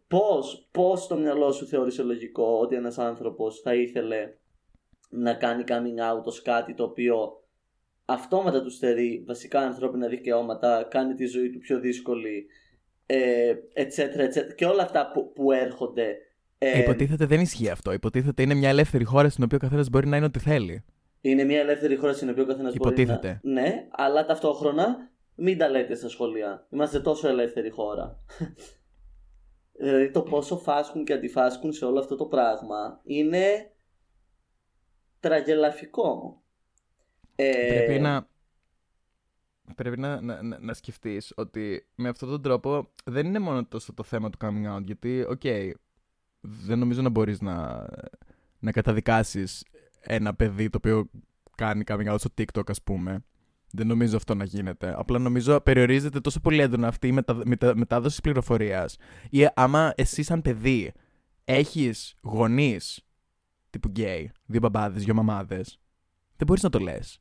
πώς, 0.08 0.68
πώς 0.72 1.08
το 1.08 1.18
μυαλό 1.18 1.52
σου 1.52 1.66
θεώρησε 1.66 2.04
λογικό 2.04 2.60
ότι 2.60 2.76
ένας 2.76 2.98
άνθρωπος 2.98 3.60
θα 3.60 3.76
ήθελε 3.76 4.34
να 5.10 5.34
κάνει 5.34 5.64
coming 5.68 6.14
out 6.14 6.24
ως 6.24 6.42
κάτι 6.42 6.74
το 6.74 6.84
οποίο 6.84 7.44
αυτόματα 8.06 8.62
του 8.62 8.70
στερεί 8.70 9.24
βασικά 9.28 9.60
ανθρώπινα 9.60 10.08
δικαιώματα, 10.08 10.88
κάνει 10.90 11.14
τη 11.14 11.26
ζωή 11.26 11.50
του 11.50 11.60
πιο 11.60 11.80
δύσκολη, 11.80 12.48
ε, 13.12 13.54
και 14.56 14.66
όλα 14.66 14.84
αυτά 14.84 15.12
που, 15.12 15.34
που 15.34 15.52
έρχονται. 15.52 16.18
Ε, 16.58 16.80
Υποτίθεται 16.80 17.26
δεν 17.26 17.40
ισχύει 17.40 17.70
αυτό. 17.70 17.94
Υποτίθεται 17.94 18.42
είναι 18.42 18.54
μια 18.54 18.70
ελεύθερη 18.70 19.04
χώρα 19.04 19.30
στην 19.30 19.44
οποία 19.44 19.58
ο 19.58 19.60
καθένας 19.62 19.90
μπορεί 19.90 20.08
να 20.08 20.18
είναι 20.18 20.26
ό,τι 20.26 20.40
θέλει. 20.40 20.84
Είναι 21.22 21.44
μια 21.44 21.60
ελεύθερη 21.60 21.96
χώρα 21.96 22.14
στην 22.14 22.30
οποία 22.30 22.44
ο 22.44 22.46
καθένας 22.46 22.74
μπορεί 22.76 23.06
να. 23.06 23.40
Ναι, 23.42 23.88
αλλά 23.90 24.26
ταυτόχρονα 24.26 25.12
μην 25.36 25.58
τα 25.58 25.70
λέτε 25.70 25.96
στα 25.96 26.10
σχολεία. 26.10 26.68
Είμαστε 26.70 27.00
τόσο 27.00 27.28
ελεύθερη 27.28 27.70
χώρα. 27.70 28.20
δηλαδή 29.80 30.12
το 30.12 30.22
πόσο 30.22 30.58
φάσκουν 30.58 31.04
και 31.04 31.14
αντιφάσκουν 31.14 31.74
σε 31.74 31.86
όλο 31.86 32.00
αυτό 32.00 32.16
το 32.16 32.26
πράγμα 32.26 33.00
είναι 33.04 33.72
τραγελαφικό. 35.20 36.42
Ε... 37.36 37.74
Πρέπει 37.76 38.00
να, 38.00 38.29
πρέπει 39.76 40.00
να, 40.00 40.22
να, 40.22 40.60
να, 40.60 40.74
σκεφτείς 40.74 41.34
ότι 41.36 41.88
με 41.96 42.10
αυτόν 42.10 42.30
τον 42.30 42.42
τρόπο 42.42 42.94
δεν 43.04 43.26
είναι 43.26 43.40
μόνο 43.40 43.66
τόσο 43.66 43.94
το 43.94 44.04
θέμα 44.04 44.30
του 44.30 44.38
coming 44.42 44.76
out 44.76 44.84
γιατί, 44.84 45.26
OK, 45.30 45.42
okay, 45.44 45.72
δεν 46.42 46.80
νομίζω 46.80 47.02
να 47.02 47.10
μπορείς 47.10 47.42
να, 47.42 47.86
να 48.60 48.72
καταδικάσεις 48.72 49.66
ένα 50.00 50.34
παιδί 50.34 50.70
το 50.70 50.78
οποίο 50.78 51.10
κάνει 51.56 51.84
coming 51.88 52.14
out 52.14 52.20
στο 52.20 52.30
TikTok 52.38 52.70
ας 52.70 52.84
πούμε 52.84 53.24
δεν 53.72 53.88
νομίζω 53.88 54.18
αυτό 54.18 54.36
να 54.36 54.44
γίνεται. 54.44 54.94
Απλά 54.98 55.20
νομίζω 55.20 55.62
περιορίζεται 55.62 56.20
τόσο 56.20 56.40
πολύ 56.40 56.62
έντονα 56.62 56.88
αυτή 56.88 57.08
η 57.08 57.12
μετα... 57.12 57.42
μετα... 57.46 57.76
μετάδοσης 57.76 58.22
πληροφορίας. 58.22 58.98
Ή 59.30 59.48
άμα 59.54 59.94
εσύ, 59.96 60.24
σαν 60.24 60.42
παιδί, 60.42 60.94
έχεις 61.44 62.16
γονείς 62.22 63.06
τύπου 63.70 63.88
γκέι, 63.88 64.32
δύο 64.46 64.60
μπαμπάδες, 64.60 65.04
δύο 65.04 65.14
μαμάδες, 65.14 65.80
δεν 66.36 66.48
μπορείς 66.48 66.64
να 66.64 66.70
το 66.70 66.80
λες. 66.80 67.20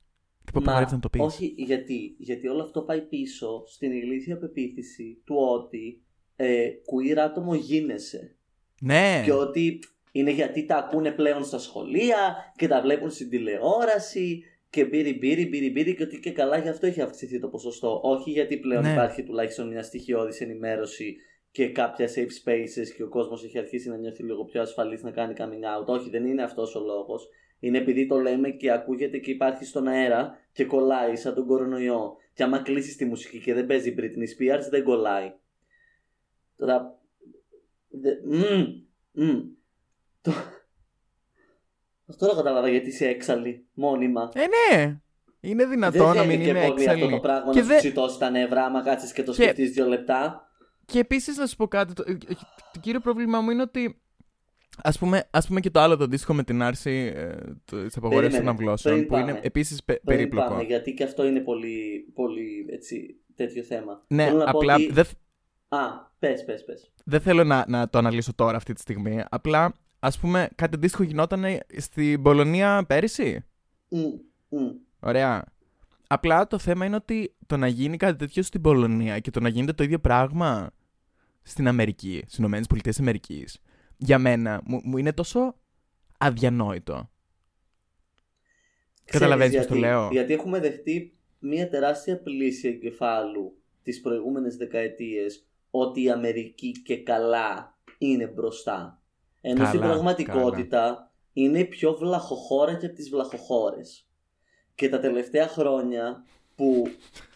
Τι 0.52 0.62
Μα, 0.62 0.80
να 0.80 0.98
το 0.98 1.08
πεις. 1.08 1.20
Όχι, 1.22 1.54
γιατί, 1.56 2.16
γιατί 2.18 2.48
όλο 2.48 2.62
αυτό 2.62 2.82
πάει 2.82 3.00
πίσω 3.00 3.62
στην 3.66 3.92
ηλίθια 3.92 4.38
πεποίθηση 4.38 5.22
του 5.24 5.36
ότι 5.36 6.02
ε, 6.36 6.68
queer 6.68 7.16
άτομο 7.16 7.54
γίνεσαι. 7.54 8.36
Ναι. 8.80 9.22
Και 9.24 9.32
ότι 9.32 9.78
είναι 10.12 10.30
γιατί 10.30 10.64
τα 10.64 10.76
ακούνε 10.76 11.10
πλέον 11.10 11.44
στα 11.44 11.58
σχολεία 11.58 12.52
και 12.56 12.68
τα 12.68 12.80
βλέπουν 12.80 13.10
στην 13.10 13.30
τηλεόραση 13.30 14.42
και 14.70 14.84
μπύρι 14.84 15.18
μπύρι 15.18 15.48
μπύρι 15.48 15.70
μπύρι 15.70 15.94
και 15.94 16.02
ότι 16.02 16.20
και 16.20 16.32
καλά 16.32 16.58
γι' 16.58 16.68
αυτό 16.68 16.86
έχει 16.86 17.00
αυξηθεί 17.00 17.40
το 17.40 17.48
ποσοστό. 17.48 18.00
Όχι 18.02 18.30
γιατί 18.30 18.56
πλέον 18.56 18.82
ναι. 18.82 18.92
υπάρχει 18.92 19.22
τουλάχιστον 19.22 19.68
μια 19.68 19.82
στοιχειώδης 19.82 20.40
ενημέρωση 20.40 21.16
και 21.50 21.68
κάποια 21.68 22.08
safe 22.08 22.48
spaces 22.48 22.88
και 22.96 23.02
ο 23.02 23.08
κόσμος 23.08 23.44
έχει 23.44 23.58
αρχίσει 23.58 23.88
να 23.88 23.96
νιώθει 23.96 24.22
λίγο 24.22 24.44
πιο 24.44 24.60
ασφαλής 24.60 25.02
να 25.02 25.10
κάνει 25.10 25.34
coming 25.38 25.80
out. 25.80 25.86
Όχι, 25.86 26.10
δεν 26.10 26.24
είναι 26.24 26.42
αυτός 26.42 26.74
ο 26.74 26.80
λόγος. 26.80 27.28
Είναι 27.60 27.78
επειδή 27.78 28.06
το 28.06 28.18
λέμε 28.18 28.50
και 28.50 28.72
ακούγεται 28.72 29.18
και 29.18 29.30
υπάρχει 29.30 29.64
στον 29.64 29.86
αέρα 29.86 30.38
και 30.52 30.64
κολλάει 30.64 31.16
σαν 31.16 31.34
τον 31.34 31.46
κορονοϊό. 31.46 32.16
Και 32.32 32.42
άμα 32.42 32.58
κλείσεις 32.58 32.96
τη 32.96 33.04
μουσική 33.04 33.40
και 33.40 33.54
δεν 33.54 33.66
παίζει 33.66 33.94
Britney 33.98 34.56
Spears, 34.56 34.68
δεν 34.70 34.84
κολλάει. 34.84 35.32
Τώρα. 36.56 36.98
Δε... 37.88 38.10
Mm, 38.32 39.44
Το... 40.20 40.32
Τώρα 42.18 42.34
κατάλαβα 42.34 42.68
γιατί 42.68 42.88
είσαι 42.88 43.08
έξαλλη 43.08 43.66
μόνιμα. 43.72 44.30
Ε, 44.34 44.44
ναι! 44.76 45.00
Είναι 45.40 45.66
δυνατό 45.66 46.12
να 46.12 46.24
μην 46.24 46.40
είναι 46.40 46.64
έξαλλη. 46.64 47.02
αυτό 47.02 47.14
το 47.14 47.20
πράγμα 47.20 47.52
και 47.52 47.62
να 47.62 47.72
σου 47.72 47.78
τσιτώσει 47.78 48.18
τα 48.18 48.30
νευρά, 48.30 48.64
άμα 48.64 48.82
κάτσεις 48.82 49.12
και 49.12 49.22
το 49.22 49.32
και... 49.32 49.42
σκεφτείς 49.42 49.70
δύο 49.70 49.86
λεπτά. 49.86 50.48
Και 50.84 50.98
επίσης 50.98 51.36
να 51.36 51.46
σου 51.46 51.56
πω 51.56 51.68
κάτι. 51.68 51.92
Το, 51.92 52.04
το 52.72 52.80
κύριο 52.80 53.00
πρόβλημα 53.00 53.40
μου 53.40 53.50
είναι 53.50 53.62
ότι 53.62 54.00
Ας 54.82 54.98
πούμε, 54.98 55.28
ας 55.30 55.46
πούμε 55.46 55.60
και 55.60 55.70
το 55.70 55.80
άλλο 55.80 55.96
το 55.96 56.04
αντίστοιχο 56.04 56.34
με 56.34 56.42
την 56.42 56.62
άρση 56.62 57.12
ε, 57.14 57.36
της 57.64 57.96
απαγορεύσης 57.96 58.40
των 58.40 58.48
αυλώσεων 58.48 59.06
που 59.06 59.16
είναι 59.16 59.38
επίσης 59.42 59.84
πε, 59.84 60.00
περίπλοκο. 60.04 60.48
Πάμε, 60.48 60.62
γιατί 60.62 60.94
και 60.94 61.04
αυτό 61.04 61.26
είναι 61.26 61.40
πολύ, 61.40 62.10
πολύ 62.14 62.66
έτσι, 62.70 63.16
τέτοιο 63.34 63.62
θέμα. 63.62 64.04
Ναι, 64.08 64.32
απλά 64.46 64.74
ότι... 64.74 64.92
δεν... 64.92 65.04
Α, 65.68 65.78
πες, 66.18 66.44
πες, 66.44 66.64
πες. 66.64 66.92
Δεν 67.04 67.20
θέλω 67.20 67.44
να, 67.44 67.64
να 67.68 67.88
το 67.88 67.98
αναλύσω 67.98 68.34
τώρα 68.34 68.56
αυτή 68.56 68.72
τη 68.72 68.80
στιγμή. 68.80 69.22
Απλά, 69.28 69.74
ας 69.98 70.18
πούμε, 70.18 70.48
κάτι 70.54 70.74
αντίστοιχο 70.74 71.02
γινόταν 71.02 71.44
στην 71.76 72.22
Πολωνία 72.22 72.84
πέρυσι; 72.86 73.44
Mm, 73.90 73.96
mm. 74.58 74.74
Ωραία. 75.00 75.44
Απλά 76.08 76.46
το 76.46 76.58
θέμα 76.58 76.84
είναι 76.84 76.96
ότι 76.96 77.34
το 77.46 77.56
να 77.56 77.66
γίνει 77.66 77.96
κάτι 77.96 78.18
τέτοιο 78.18 78.42
στην 78.42 78.60
Πολωνία 78.60 79.18
και 79.18 79.30
το 79.30 79.40
να 79.40 79.48
γίνεται 79.48 79.72
το 79.72 79.82
ίδιο 79.82 79.98
πράγμα 79.98 80.70
στην 81.42 81.68
Αμερική, 81.68 82.22
στις 82.26 82.38
ΗΠΑ 82.38 82.90
Αμερικής, 82.98 83.60
για 83.98 84.18
μένα 84.18 84.60
μου, 84.64 84.80
μου 84.84 84.98
είναι 84.98 85.12
τόσο 85.12 85.54
αδιανόητο. 86.18 87.10
Καταλαβαίνεις 89.04 89.56
πώς 89.56 89.66
το 89.66 89.74
λέω; 89.74 90.08
Γιατί 90.12 90.32
έχουμε 90.32 90.60
δεχτεί 90.60 91.16
μια 91.38 91.68
τεράστια 91.68 92.22
πλήση 92.22 92.68
εγκεφάλου 92.68 93.58
τις 93.82 94.00
προηγούμενες 94.00 94.56
δεκαετίες 94.56 95.46
ότι 95.70 96.02
η 96.02 96.10
Αμερική 96.10 96.72
και 96.82 97.02
καλά 97.02 97.78
είναι 97.98 98.26
μπροστά. 98.26 99.02
Ενώ 99.40 99.64
στην 99.64 99.80
πραγματικότητα 99.80 101.12
είναι 101.32 101.58
η 101.58 101.64
πιο 101.64 101.92
βλαχοχώρα 101.92 102.74
και 102.74 102.86
από 102.86 102.94
τις 102.94 103.10
βλαχοχώρες. 103.10 104.08
Και 104.74 104.88
τα 104.88 105.00
τελευταία 105.00 105.48
χρόνια 105.48 106.24
που, 106.54 106.90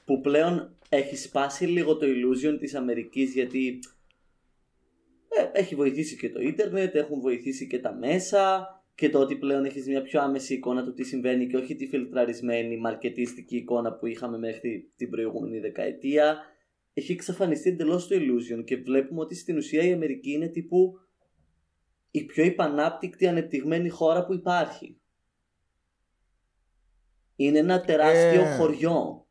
που 0.04 0.20
πλέον 0.20 0.76
έχει 0.88 1.16
σπάσει 1.16 1.66
λίγο 1.66 1.96
το 1.96 2.06
illusion 2.06 2.56
της 2.60 2.74
Αμερικής 2.74 3.32
γιατί 3.32 3.78
ε, 5.38 5.58
έχει 5.58 5.74
βοηθήσει 5.74 6.16
και 6.16 6.30
το 6.30 6.40
ίντερνετ, 6.40 6.94
έχουν 6.94 7.20
βοηθήσει 7.20 7.66
και 7.66 7.78
τα 7.78 7.94
μέσα 7.94 8.66
και 8.94 9.08
το 9.08 9.18
ότι 9.18 9.36
πλέον 9.36 9.64
έχεις 9.64 9.86
μια 9.86 10.02
πιο 10.02 10.20
άμεση 10.20 10.54
εικόνα 10.54 10.84
του 10.84 10.94
τι 10.94 11.04
συμβαίνει 11.04 11.46
και 11.46 11.56
όχι 11.56 11.74
τη 11.74 11.86
φιλτραρισμένη 11.86 12.76
μαρκετίστικη 12.76 13.56
εικόνα 13.56 13.92
που 13.92 14.06
είχαμε 14.06 14.38
μέχρι 14.38 14.92
την 14.96 15.10
προηγούμενη 15.10 15.58
δεκαετία. 15.58 16.38
Έχει 16.92 17.12
εξαφανιστεί 17.12 17.70
εντελώς 17.70 18.06
το 18.06 18.16
illusion 18.16 18.64
και 18.64 18.76
βλέπουμε 18.76 19.20
ότι 19.20 19.34
στην 19.34 19.56
ουσία 19.56 19.82
η 19.82 19.92
Αμερική 19.92 20.30
είναι 20.30 20.48
τύπου 20.48 20.98
η 22.10 22.24
πιο 22.24 22.44
υπανάπτυκτη 22.44 23.26
ανεπτυγμένη 23.26 23.88
χώρα 23.88 24.26
που 24.26 24.34
υπάρχει. 24.34 25.00
Είναι 27.36 27.58
ένα 27.58 27.80
τεράστιο 27.80 28.42
ε... 28.42 28.56
χωριό 28.56 29.26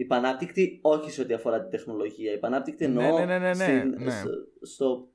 Υπανάπτυκτη 0.00 0.78
όχι 0.82 1.10
σε 1.10 1.20
ό,τι 1.20 1.32
αφορά 1.32 1.60
την 1.60 1.70
τεχνολογία. 1.70 2.32
Υπανάπτυκτη 2.32 2.88
ναι, 2.88 3.04
εννοώ 3.04 3.24
ναι, 3.24 3.38
ναι, 3.38 3.54
στην, 3.54 3.94
στο, 4.62 5.08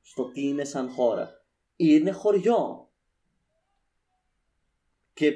στο 0.00 0.30
τι 0.30 0.48
είναι 0.48 0.64
σαν 0.64 0.88
χώρα. 0.88 1.44
Είναι 1.76 2.10
χωριό. 2.10 2.90
Και 5.12 5.32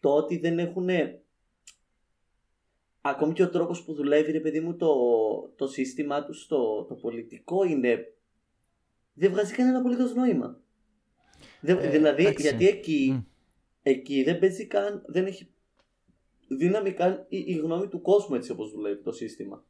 το 0.00 0.14
ότι 0.14 0.38
δεν 0.38 0.58
έχουν 0.58 0.88
ακόμη 3.00 3.32
και 3.32 3.42
ο 3.42 3.50
τρόπος 3.50 3.84
που 3.84 3.94
δουλεύει 3.94 4.32
ρε 4.32 4.40
παιδί 4.40 4.60
μου 4.60 4.76
το, 4.76 4.94
το 5.56 5.66
σύστημά 5.66 6.24
τους 6.24 6.42
στο 6.42 6.84
το 6.84 6.94
πολιτικό 6.94 7.64
είναι 7.64 8.14
δεν 9.14 9.30
βγάζει 9.30 9.54
κανένα 9.54 9.78
απολύτως 9.78 10.14
νόημα. 10.14 10.60
Ε, 11.60 11.90
δηλαδή 11.90 12.34
γιατί 12.38 12.66
εκεί, 12.66 13.26
εκεί 13.82 14.22
δεν 14.22 14.38
παίζει 14.38 14.66
καν, 14.66 15.04
δεν 15.06 15.26
έχει 15.26 15.53
δύναμη 16.48 16.94
η, 17.28 17.38
η 17.46 17.52
γνώμη 17.52 17.86
του 17.86 18.00
κόσμου 18.00 18.36
έτσι 18.36 18.50
όπως 18.50 18.70
δουλεύει 18.70 19.02
το 19.02 19.12
σύστημα. 19.12 19.64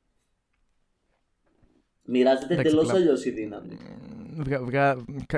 Μοιράζεται 2.05 2.55
εντελώς 2.55 2.91
αλλιώς 2.91 3.25
η 3.25 3.31
δύναμη. 3.31 3.77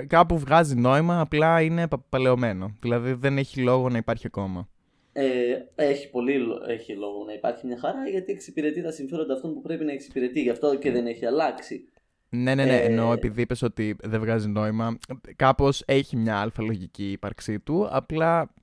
κάπου 0.06 0.38
βγάζει 0.38 0.74
νόημα, 0.74 1.20
απλά 1.20 1.60
είναι 1.60 1.88
παλαιωμένο. 2.08 2.76
Δηλαδή 2.80 3.12
δεν 3.12 3.38
έχει 3.38 3.60
λόγο 3.60 3.88
να 3.88 3.98
υπάρχει 3.98 4.26
ακόμα. 4.26 4.68
Ε, 5.12 5.58
έχει 5.74 6.10
πολύ 6.10 6.44
έχει 6.66 6.92
λόγο 6.92 7.24
να 7.24 7.32
υπάρχει 7.32 7.66
μια 7.66 7.78
χαρά 7.78 8.08
γιατί 8.08 8.32
εξυπηρετεί 8.32 8.82
τα 8.82 8.90
συμφέροντα 8.90 9.34
αυτών 9.34 9.54
που 9.54 9.60
πρέπει 9.60 9.84
να 9.84 9.92
εξυπηρετεί. 9.92 10.40
Γι' 10.40 10.50
αυτό 10.50 10.78
και 10.78 10.90
δεν 10.90 11.06
έχει 11.06 11.26
αλλάξει. 11.26 11.88
Ναι, 12.28 12.54
ναι, 12.54 12.64
ναι. 12.64 12.76
Ε... 12.76 12.84
Ενώ 12.84 13.12
επειδή 13.12 13.42
είπες 13.42 13.62
ότι 13.62 13.96
δεν 14.02 14.20
βγάζει 14.20 14.48
νόημα, 14.48 14.98
κάπως 15.36 15.82
έχει 15.86 16.16
μια 16.16 16.36
αλφα 16.36 16.62
λογική 16.62 17.10
ύπαρξή 17.10 17.60
του. 17.60 17.88
Απλά 17.90 18.54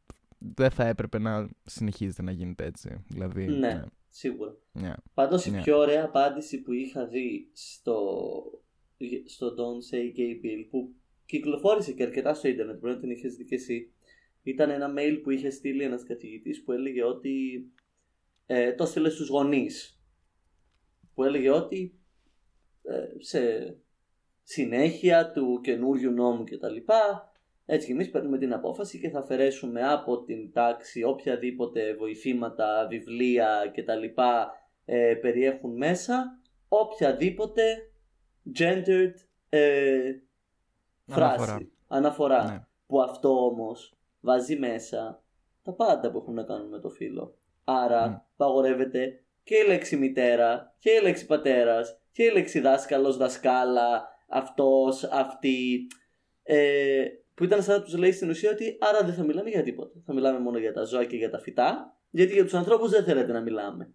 δεν 0.56 0.70
θα 0.72 0.88
έπρεπε 0.88 1.20
να 1.20 1.50
συνεχίζεται 1.64 2.22
να 2.22 2.32
γίνεται 2.32 2.66
έτσι. 2.66 3.04
Δηλαδή, 3.08 3.46
ναι, 3.46 3.58
ναι. 3.58 3.82
σίγουρα. 4.10 4.58
Yeah. 4.80 4.94
Πάντως 5.14 5.46
η 5.46 5.52
πιο 5.52 5.78
ωραία 5.78 6.04
απάντηση 6.04 6.62
που 6.62 6.72
είχα 6.72 7.08
δει 7.08 7.50
στο, 7.54 8.28
στο 9.26 9.48
Don't 9.48 9.96
Say 9.96 10.20
Gay 10.20 10.46
Bill 10.46 10.68
που 10.70 10.96
κυκλοφόρησε 11.26 11.92
και 11.92 12.04
αρκετά 12.04 12.34
στο 12.34 12.48
ίντερνετ, 12.48 12.80
μπορεί 12.80 12.94
να 12.94 13.00
την 13.00 13.10
είχες 13.10 13.36
δει 13.36 13.46
και 13.46 13.56
εσύ, 13.56 13.94
ήταν 14.44 14.70
ένα 14.70 14.94
mail 14.98 15.20
που 15.24 15.30
είχε 15.30 15.50
στείλει 15.50 15.84
ένας 15.84 16.04
καθηγητής 16.04 16.64
που 16.64 16.72
έλεγε 16.72 17.04
ότι. 17.04 17.66
Ε, 18.46 18.74
το 18.74 18.86
στείλε 18.86 19.10
στους 19.10 19.28
γονείς. 19.28 20.02
Που 21.14 21.24
έλεγε 21.24 21.50
ότι 21.50 22.00
ε, 22.82 23.08
σε 23.18 23.76
συνέχεια 24.44 25.32
του 25.32 25.60
καινούριου 25.64 26.12
νόμου 26.12 26.44
κτλ. 26.44 26.76
Έτσι 27.66 27.88
και 27.88 27.94
εμείς 27.94 28.10
παίρνουμε 28.10 28.38
την 28.38 28.54
απόφαση 28.54 29.00
και 29.00 29.10
θα 29.10 29.20
αφαιρέσουμε 29.20 29.88
από 29.88 30.24
την 30.24 30.52
τάξη 30.52 31.04
οποιαδήποτε 31.04 31.94
βοηθήματα, 31.96 32.88
βιβλία 32.90 33.72
κτλ. 33.76 34.22
Ε, 34.86 35.14
περιέχουν 35.14 35.78
μέσα 35.78 36.40
οποιαδήποτε 36.68 37.64
gendered 38.60 39.14
ε, 39.50 40.12
φράση, 41.06 41.42
Αναφορά. 41.42 41.60
αναφορά. 41.88 42.44
Ναι. 42.52 42.66
Που 42.88 43.02
αυτό 43.02 43.46
όμως 43.46 43.94
βάζει 44.20 44.56
μέσα 44.60 45.24
τα 45.62 45.74
πάντα 45.74 46.12
που 46.12 46.18
έχουν 46.18 46.34
να 46.34 46.44
κάνουν 46.44 46.70
με 46.70 46.80
το 46.80 46.90
φύλλο. 46.90 47.38
Άρα 47.64 48.08
Μμ. 48.10 48.16
παγορεύεται 48.36 49.24
και 49.44 49.56
η 49.56 49.68
λέξη 49.68 49.98
μητέρα 49.98 50.76
και 50.80 50.92
η 50.92 51.02
λέξη 51.02 51.26
πατέρας 51.26 52.00
και 52.12 52.24
η 52.24 52.32
λέξη 52.32 52.60
δάσκαλος, 52.60 53.18
δασκάλα, 53.18 54.08
αυτός, 54.28 55.04
αυτή. 55.04 55.88
Ε, 56.44 57.06
που 57.36 57.44
ήταν 57.44 57.64
σαν 57.64 57.78
να 57.78 57.84
τους 57.84 57.98
λέει 57.98 58.12
στην 58.12 58.30
ουσία 58.30 58.52
ότι 58.52 58.78
άρα 58.80 59.04
δεν 59.06 59.14
θα 59.14 59.24
μιλάμε 59.24 59.50
για 59.50 59.64
τίποτα. 59.64 60.00
Θα 60.06 60.14
μιλάμε 60.14 60.40
μόνο 60.40 60.58
για 60.58 60.74
τα 60.74 60.84
ζώα 60.84 61.06
και 61.06 61.16
για 61.16 61.30
τα 61.30 61.40
φυτά, 61.40 61.98
γιατί 62.10 62.34
για 62.34 62.44
τους 62.44 62.54
ανθρώπους 62.54 62.90
δεν 62.90 63.04
θέλετε 63.04 63.32
να 63.32 63.42
μιλάμε. 63.42 63.94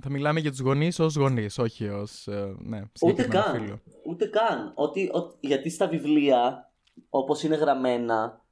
Θα 0.00 0.10
μιλάμε 0.10 0.40
για 0.40 0.50
τους 0.50 0.60
γονείς 0.60 0.98
ως 0.98 1.14
γονείς, 1.16 1.58
όχι 1.58 1.88
ως, 1.88 2.26
ε, 2.26 2.54
ναι, 2.58 2.78
Ούτε 2.78 2.90
συγκεκριμένο 2.92 3.42
καν. 3.44 3.60
φίλο. 3.60 3.80
Ούτε 4.06 4.26
καν. 4.26 4.72
Ότι, 4.74 5.08
ότι- 5.12 5.36
γιατί 5.40 5.70
στα 5.70 5.86
βιβλία, 5.88 6.72
όπως 7.08 7.42
είναι 7.42 7.54
γραμμένα, 7.56 8.44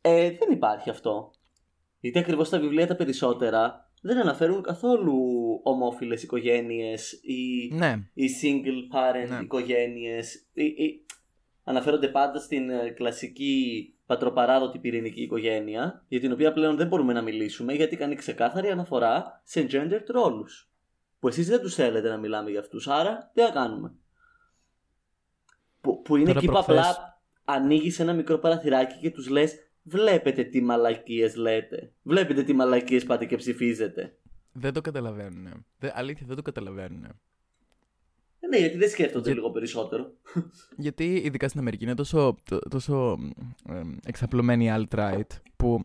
ε, 0.00 0.30
δεν 0.30 0.50
υπάρχει 0.50 0.90
αυτό. 0.90 1.30
Γιατί 2.00 2.18
ακριβώς 2.18 2.46
στα 2.46 2.58
βιβλία 2.58 2.86
τα 2.86 2.96
περισσότερα 2.96 3.90
δεν 4.02 4.18
αναφέρουν 4.18 4.62
καθόλου 4.62 5.16
ομόφυλες 5.62 6.22
οικογένειες 6.22 7.12
ή, 7.12 7.70
Ναι, 7.74 7.94
ή 8.14 8.24
single 8.42 8.96
parent 8.96 9.28
Ναι. 9.28 9.38
οικογένειες. 9.42 10.34
Ή, 10.52 10.64
ή- 10.64 11.03
αναφέρονται 11.64 12.08
πάντα 12.08 12.38
στην 12.38 12.70
ε, 12.70 12.90
κλασική 12.90 13.94
πατροπαράδοτη 14.06 14.78
πυρηνική 14.78 15.22
οικογένεια, 15.22 16.04
για 16.08 16.20
την 16.20 16.32
οποία 16.32 16.52
πλέον 16.52 16.76
δεν 16.76 16.86
μπορούμε 16.86 17.12
να 17.12 17.22
μιλήσουμε, 17.22 17.72
γιατί 17.72 17.96
κάνει 17.96 18.14
ξεκάθαρη 18.14 18.68
αναφορά 18.68 19.40
σε 19.44 19.66
gendered 19.70 20.06
ρόλους. 20.06 20.70
Που 21.18 21.28
εσείς 21.28 21.46
δεν 21.48 21.60
τους 21.60 21.74
θέλετε 21.74 22.08
να 22.08 22.16
μιλάμε 22.16 22.50
για 22.50 22.60
αυτούς, 22.60 22.88
άρα 22.88 23.30
τι 23.34 23.42
να 23.42 23.50
κάνουμε; 23.50 23.92
Που, 25.80 26.02
που 26.02 26.16
είναι 26.16 26.26
Τώρα 26.26 26.38
εκεί 26.38 26.46
που 26.46 26.52
προχθές- 26.52 26.78
απλά 26.78 27.20
ανοίγεις 27.44 28.00
ένα 28.00 28.12
μικρό 28.12 28.38
παραθυράκι 28.38 28.98
και 28.98 29.10
τους 29.10 29.28
λες 29.28 29.58
Βλέπετε 29.86 30.44
τι 30.44 30.62
μαλακίες 30.62 31.36
λέτε. 31.36 31.92
Βλέπετε 32.02 32.42
τι 32.42 32.52
μαλακίες 32.52 33.04
πάτε 33.04 33.24
και 33.24 33.36
ψηφίζετε. 33.36 34.16
δεν 34.52 34.72
το 34.72 34.80
καταλαβαίνουν. 34.80 35.66
Δε, 35.78 35.90
αλήθεια, 35.94 36.26
δεν 36.26 36.36
το 36.36 36.42
καταλαβαίνουν. 36.42 37.20
Ε, 38.44 38.46
ναι, 38.48 38.56
γιατί 38.58 38.76
δεν 38.78 38.88
σκέφτονται 38.88 39.24
Για- 39.24 39.34
λίγο 39.34 39.50
περισσότερο. 39.50 40.12
Γιατί 40.76 41.04
ειδικά 41.14 41.48
στην 41.48 41.60
Αμερική 41.60 41.84
είναι 41.84 41.94
τόσο, 41.94 42.36
τό- 42.44 42.68
τόσο 42.70 43.18
ε, 43.68 43.80
εξαπλωμένη 44.06 44.64
η 44.64 44.70
alt-right 44.76 45.26
που 45.56 45.80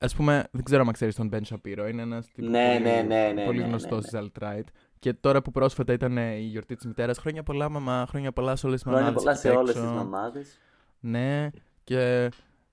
ας 0.00 0.14
πούμε, 0.14 0.44
δεν 0.52 0.64
ξέρω 0.64 0.82
αν 0.86 0.92
ξέρεις 0.92 1.14
τον 1.14 1.30
Ben 1.32 1.40
Shapiro, 1.48 1.88
είναι 1.90 2.02
ένας 2.02 2.26
τύπος 2.32 2.50
Ναι, 2.50 2.72
πολύ, 2.72 2.82
ναι, 2.84 3.02
ναι, 3.02 3.32
ναι, 3.34 3.44
πολύ 3.44 3.58
ναι, 3.58 3.62
ναι, 3.64 3.68
γνωστός 3.68 4.10
ναι. 4.12 4.20
της 4.20 4.30
alt-right 4.38 4.64
και 4.98 5.12
τώρα 5.12 5.42
που 5.42 5.50
πρόσφατα 5.50 5.92
ήταν 5.92 6.18
ε, 6.18 6.34
η 6.34 6.42
γιορτή 6.42 6.74
της 6.74 6.86
μητέρας, 6.86 7.18
χρόνια 7.18 7.42
πολλά 7.42 7.68
μαμά, 7.68 8.06
χρόνια 8.08 8.32
πολλά 8.32 8.56
σε 8.56 8.66
όλες 8.66 8.82
τις 8.82 8.90
Χρόνια 8.92 9.12
μαμάδες 9.12 9.22
πολλά 9.22 9.36
εκεί 9.38 9.48
σε 9.48 9.54
όλες 9.56 9.74
έξω. 9.74 9.86
τις 9.86 9.96
μαμάδες. 9.96 10.58
Ναι, 11.00 11.50
και 11.84 12.30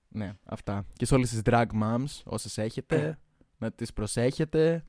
ναι, 0.08 0.32
αυτά. 0.44 0.86
Και 0.92 1.04
σε 1.06 1.14
όλες 1.14 1.30
τις 1.30 1.40
drag 1.44 1.64
moms, 1.82 2.20
όσες 2.24 2.58
Ε. 2.58 2.62
έχετε, 2.62 3.18
να 3.62 3.70
τις 3.72 3.92
προσέχετε. 3.92 4.84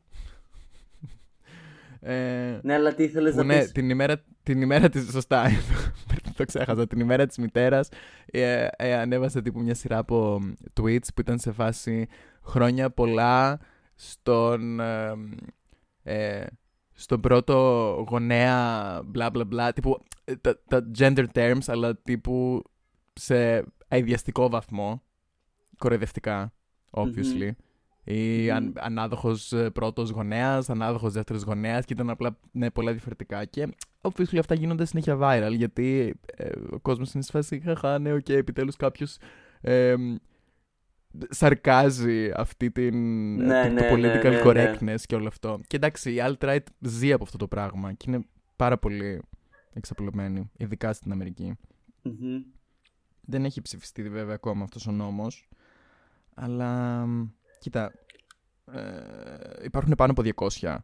Ε, 2.05 2.59
Ναι, 2.61 2.73
αλλά 2.73 2.93
τι 2.93 3.03
ήθελες 3.03 3.31
που 3.31 3.37
να 3.37 3.43
ναι, 3.43 3.59
πεις; 3.59 3.71
την 3.71 3.89
ημέρα, 3.89 4.23
την 4.43 4.61
ημέρα 4.61 4.89
της, 4.89 5.11
σωστά, 5.11 5.49
το 6.37 6.45
ξέχασα, 6.45 6.87
την 6.87 6.99
ημέρα 6.99 7.25
της 7.25 7.37
μητέρας 7.37 7.89
ε, 8.25 8.67
ε, 8.75 8.93
ανέβασε 8.95 9.41
τύπου 9.41 9.61
μια 9.61 9.73
σειρά 9.73 9.97
από 9.97 10.39
tweets 10.81 11.07
που 11.15 11.21
ήταν 11.21 11.39
σε 11.39 11.51
φάση 11.51 12.07
χρόνια 12.41 12.89
πολλά 12.89 13.59
στον, 13.95 14.79
ε, 14.79 15.13
ε, 16.03 16.45
στον 16.91 17.21
πρώτο 17.21 17.53
γονέα 18.09 19.01
μπλα 19.05 19.29
μπλα 19.29 19.45
μπλα, 19.45 19.73
τύπου 19.73 20.03
ε, 20.23 20.35
τα, 20.35 20.59
τα 20.67 20.91
gender 20.97 21.25
terms 21.33 21.63
αλλά 21.65 21.97
τύπου 21.97 22.63
σε 23.13 23.63
αηδιαστικό 23.87 24.49
βαθμό, 24.49 25.03
κοροϊδευτικά, 25.77 26.53
obviously. 26.91 27.51
Ή 28.05 28.41
Μμμ. 28.43 28.51
αν, 28.55 28.73
ανάδοχος 28.79 29.51
ε, 29.51 29.69
πρώτος 29.69 30.09
γονέας, 30.09 30.69
ανάδοχος 30.69 31.13
δεύτερος 31.13 31.41
γονέας 31.43 31.85
και 31.85 31.93
ήταν 31.93 32.09
απλά 32.09 32.37
ναι, 32.51 32.71
πολλά 32.71 32.91
διαφορετικά. 32.91 33.45
Και 33.45 33.67
obviously 34.01 34.37
αυτά 34.39 34.55
γίνονται 34.55 34.85
συνέχεια 34.85 35.17
viral 35.21 35.53
γιατί 35.55 36.19
ε, 36.35 36.49
ο 36.71 36.79
κόσμος 36.79 37.13
είναι 37.13 37.23
σε 37.23 37.31
φάση 37.31 37.59
χαχά, 37.59 37.99
ναι, 37.99 38.13
οκ, 38.13 38.29
επιτέλους 38.29 38.75
κάποιος 38.75 39.17
ε, 39.61 39.95
σαρκάζει 41.29 42.31
αυτή 42.35 42.71
την, 42.71 42.95
Ναι, 43.35 43.61
την- 43.63 43.73
ναι, 43.73 43.89
το 43.89 43.95
ναι, 43.97 44.11
political 44.13 44.23
ναι, 44.23 44.29
ναι. 44.29 44.71
correctness 44.93 45.01
και 45.05 45.15
όλο 45.15 45.27
αυτό. 45.27 45.59
Και 45.67 45.75
εντάξει, 45.75 46.13
η 46.13 46.17
alt-right 46.19 46.63
ζει 46.79 47.13
από 47.13 47.23
αυτό 47.23 47.37
το 47.37 47.47
πράγμα 47.47 47.93
και 47.93 48.05
είναι 48.11 48.25
πάρα 48.55 48.77
πολύ 48.77 49.21
εξαπλωμένη, 49.73 50.51
ειδικά 50.57 50.93
στην 50.93 51.11
Αμερική. 51.11 51.57
Μμμ. 52.01 52.41
Δεν 53.21 53.45
έχει 53.45 53.61
ψηφιστεί 53.61 54.09
βέβαια 54.09 54.33
ακόμα 54.35 54.63
αυτός 54.63 54.87
ο 54.87 54.91
νόμος, 54.91 55.49
αλλά 56.35 57.05
μ, 57.05 57.27
κοίτα, 57.63 57.91
ε, 58.71 59.63
υπάρχουν 59.63 59.93
πάνω 59.97 60.11
από 60.11 60.21
200 60.61 60.77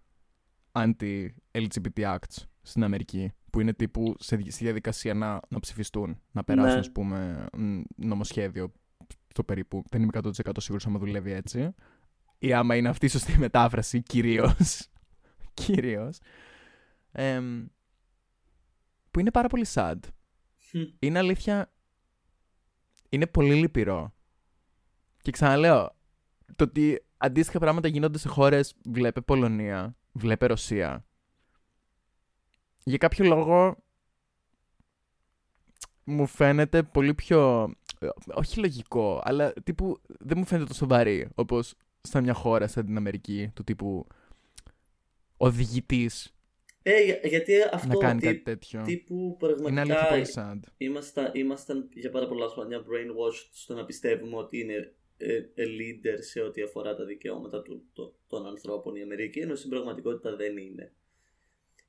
anti-LGBT 0.71 1.99
acts 1.99 2.37
στην 2.61 2.83
Αμερική 2.83 3.31
που 3.49 3.59
είναι 3.59 3.73
τύπου 3.73 4.15
σε, 4.19 4.35
δι- 4.35 4.51
στη 4.51 4.63
διαδικασία 4.63 5.13
να, 5.13 5.39
να 5.49 5.59
ψηφιστούν, 5.59 6.21
να 6.31 6.43
περάσουν 6.43 6.73
Ναι. 6.73 6.79
ας 6.79 6.91
πούμε 6.91 7.45
μ, 7.57 7.81
νομοσχέδιο 7.95 8.73
στο 9.27 9.43
περίπου. 9.43 9.83
Δεν 9.89 10.01
είμαι 10.01 10.11
100% 10.13 10.31
σίγουρος 10.57 10.85
άμα 10.85 10.99
δουλεύει 10.99 11.31
έτσι. 11.31 11.73
Ή 12.37 12.53
άμα 12.53 12.75
είναι 12.75 12.89
αυτή 12.89 13.05
η 13.05 13.09
σωστή 13.09 13.37
μετάφραση, 13.37 14.01
κυρίως. 14.03 14.87
κυρίως. 15.53 16.19
Εμ, 17.11 17.65
που 19.11 19.19
είναι 19.19 19.31
πάρα 19.31 19.47
πολύ 19.47 19.65
sad. 19.73 19.95
Μμ. 20.73 20.81
Είναι 20.99 21.19
αλήθεια. 21.19 21.71
Είναι 23.09 23.27
πολύ 23.27 23.53
λυπηρό. 23.53 24.13
Και 25.21 25.31
ξαναλέω, 25.31 25.95
το 26.55 26.63
ότι 26.63 27.03
αντίστοιχα 27.17 27.59
πράγματα 27.59 27.87
γίνονται 27.87 28.17
σε 28.17 28.27
χώρες, 28.27 28.73
βλέπε 28.85 29.21
Πολωνία, 29.21 29.95
βλέπε 30.11 30.45
Ρωσία. 30.45 31.05
Για 32.83 32.97
κάποιο 32.97 33.25
λόγο 33.25 33.77
μου 36.03 36.25
φαίνεται 36.25 36.83
πολύ 36.83 37.13
πιο. 37.13 37.71
ε, 37.99 38.07
Όχι 38.33 38.59
λογικό, 38.59 39.21
αλλά 39.23 39.53
τύπου 39.63 40.01
δεν 40.19 40.37
μου 40.37 40.45
φαίνεται 40.45 40.67
τόσο 40.67 40.87
βαρύ 40.87 41.29
όπως 41.35 41.73
στα 42.01 42.21
μια 42.21 42.33
χώρα 42.33 42.67
σαν 42.67 42.85
την 42.85 42.97
Αμερική, 42.97 43.51
του 43.53 43.63
τύπου 43.63 44.07
οδηγητής 45.37 46.33
Ε, 46.83 47.03
για- 47.03 47.19
γιατί 47.23 47.53
αυτό 47.71 47.87
να 47.87 47.95
κάνει 47.95 48.19
τι- 48.19 48.25
κάτι 48.25 48.39
τέτοιο. 48.39 48.81
τύπου 48.81 49.37
Είναι 49.67 49.79
αλήθεια 49.79 50.07
πολύ 50.09 50.27
πραγματικά 50.33 50.59
sad. 50.67 50.73
ήμασταν, 50.77 51.31
ήμασταν 51.33 51.89
για 51.93 52.09
πάρα 52.11 52.27
πολλά 52.27 52.47
χρόνια 52.47 52.79
brainwashed 52.79 53.47
στο 53.51 53.73
να 53.73 53.85
πιστεύουμε 53.85 54.35
ότι 54.35 54.59
είναι 54.59 54.93
ε, 55.21 55.35
ε, 55.35 55.65
leader 55.65 56.17
σε 56.19 56.41
ό,τι 56.41 56.61
αφορά 56.61 56.95
τα 56.95 57.05
δικαιώματα 57.05 57.61
του, 57.61 57.83
το- 57.93 58.15
των 58.27 58.47
ανθρώπων 58.47 58.95
η 58.95 59.01
Αμερική, 59.01 59.39
ενώ 59.39 59.55
στην 59.55 59.69
πραγματικότητα 59.69 60.35
δεν 60.35 60.57
είναι. 60.57 60.93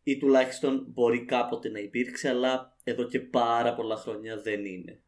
Ή 0.03 0.17
τουλάχιστον 0.17 0.87
μπορεί 0.89 1.25
κάποτε 1.25 1.69
να 1.69 1.79
υπήρξε, 1.79 2.29
αλλά 2.29 2.77
εδώ 2.85 3.05
και 3.05 3.21
πάρα 3.21 3.75
πολλά 3.75 3.97
χρόνια 3.97 4.41
δεν 4.41 4.65
είναι. 4.65 5.01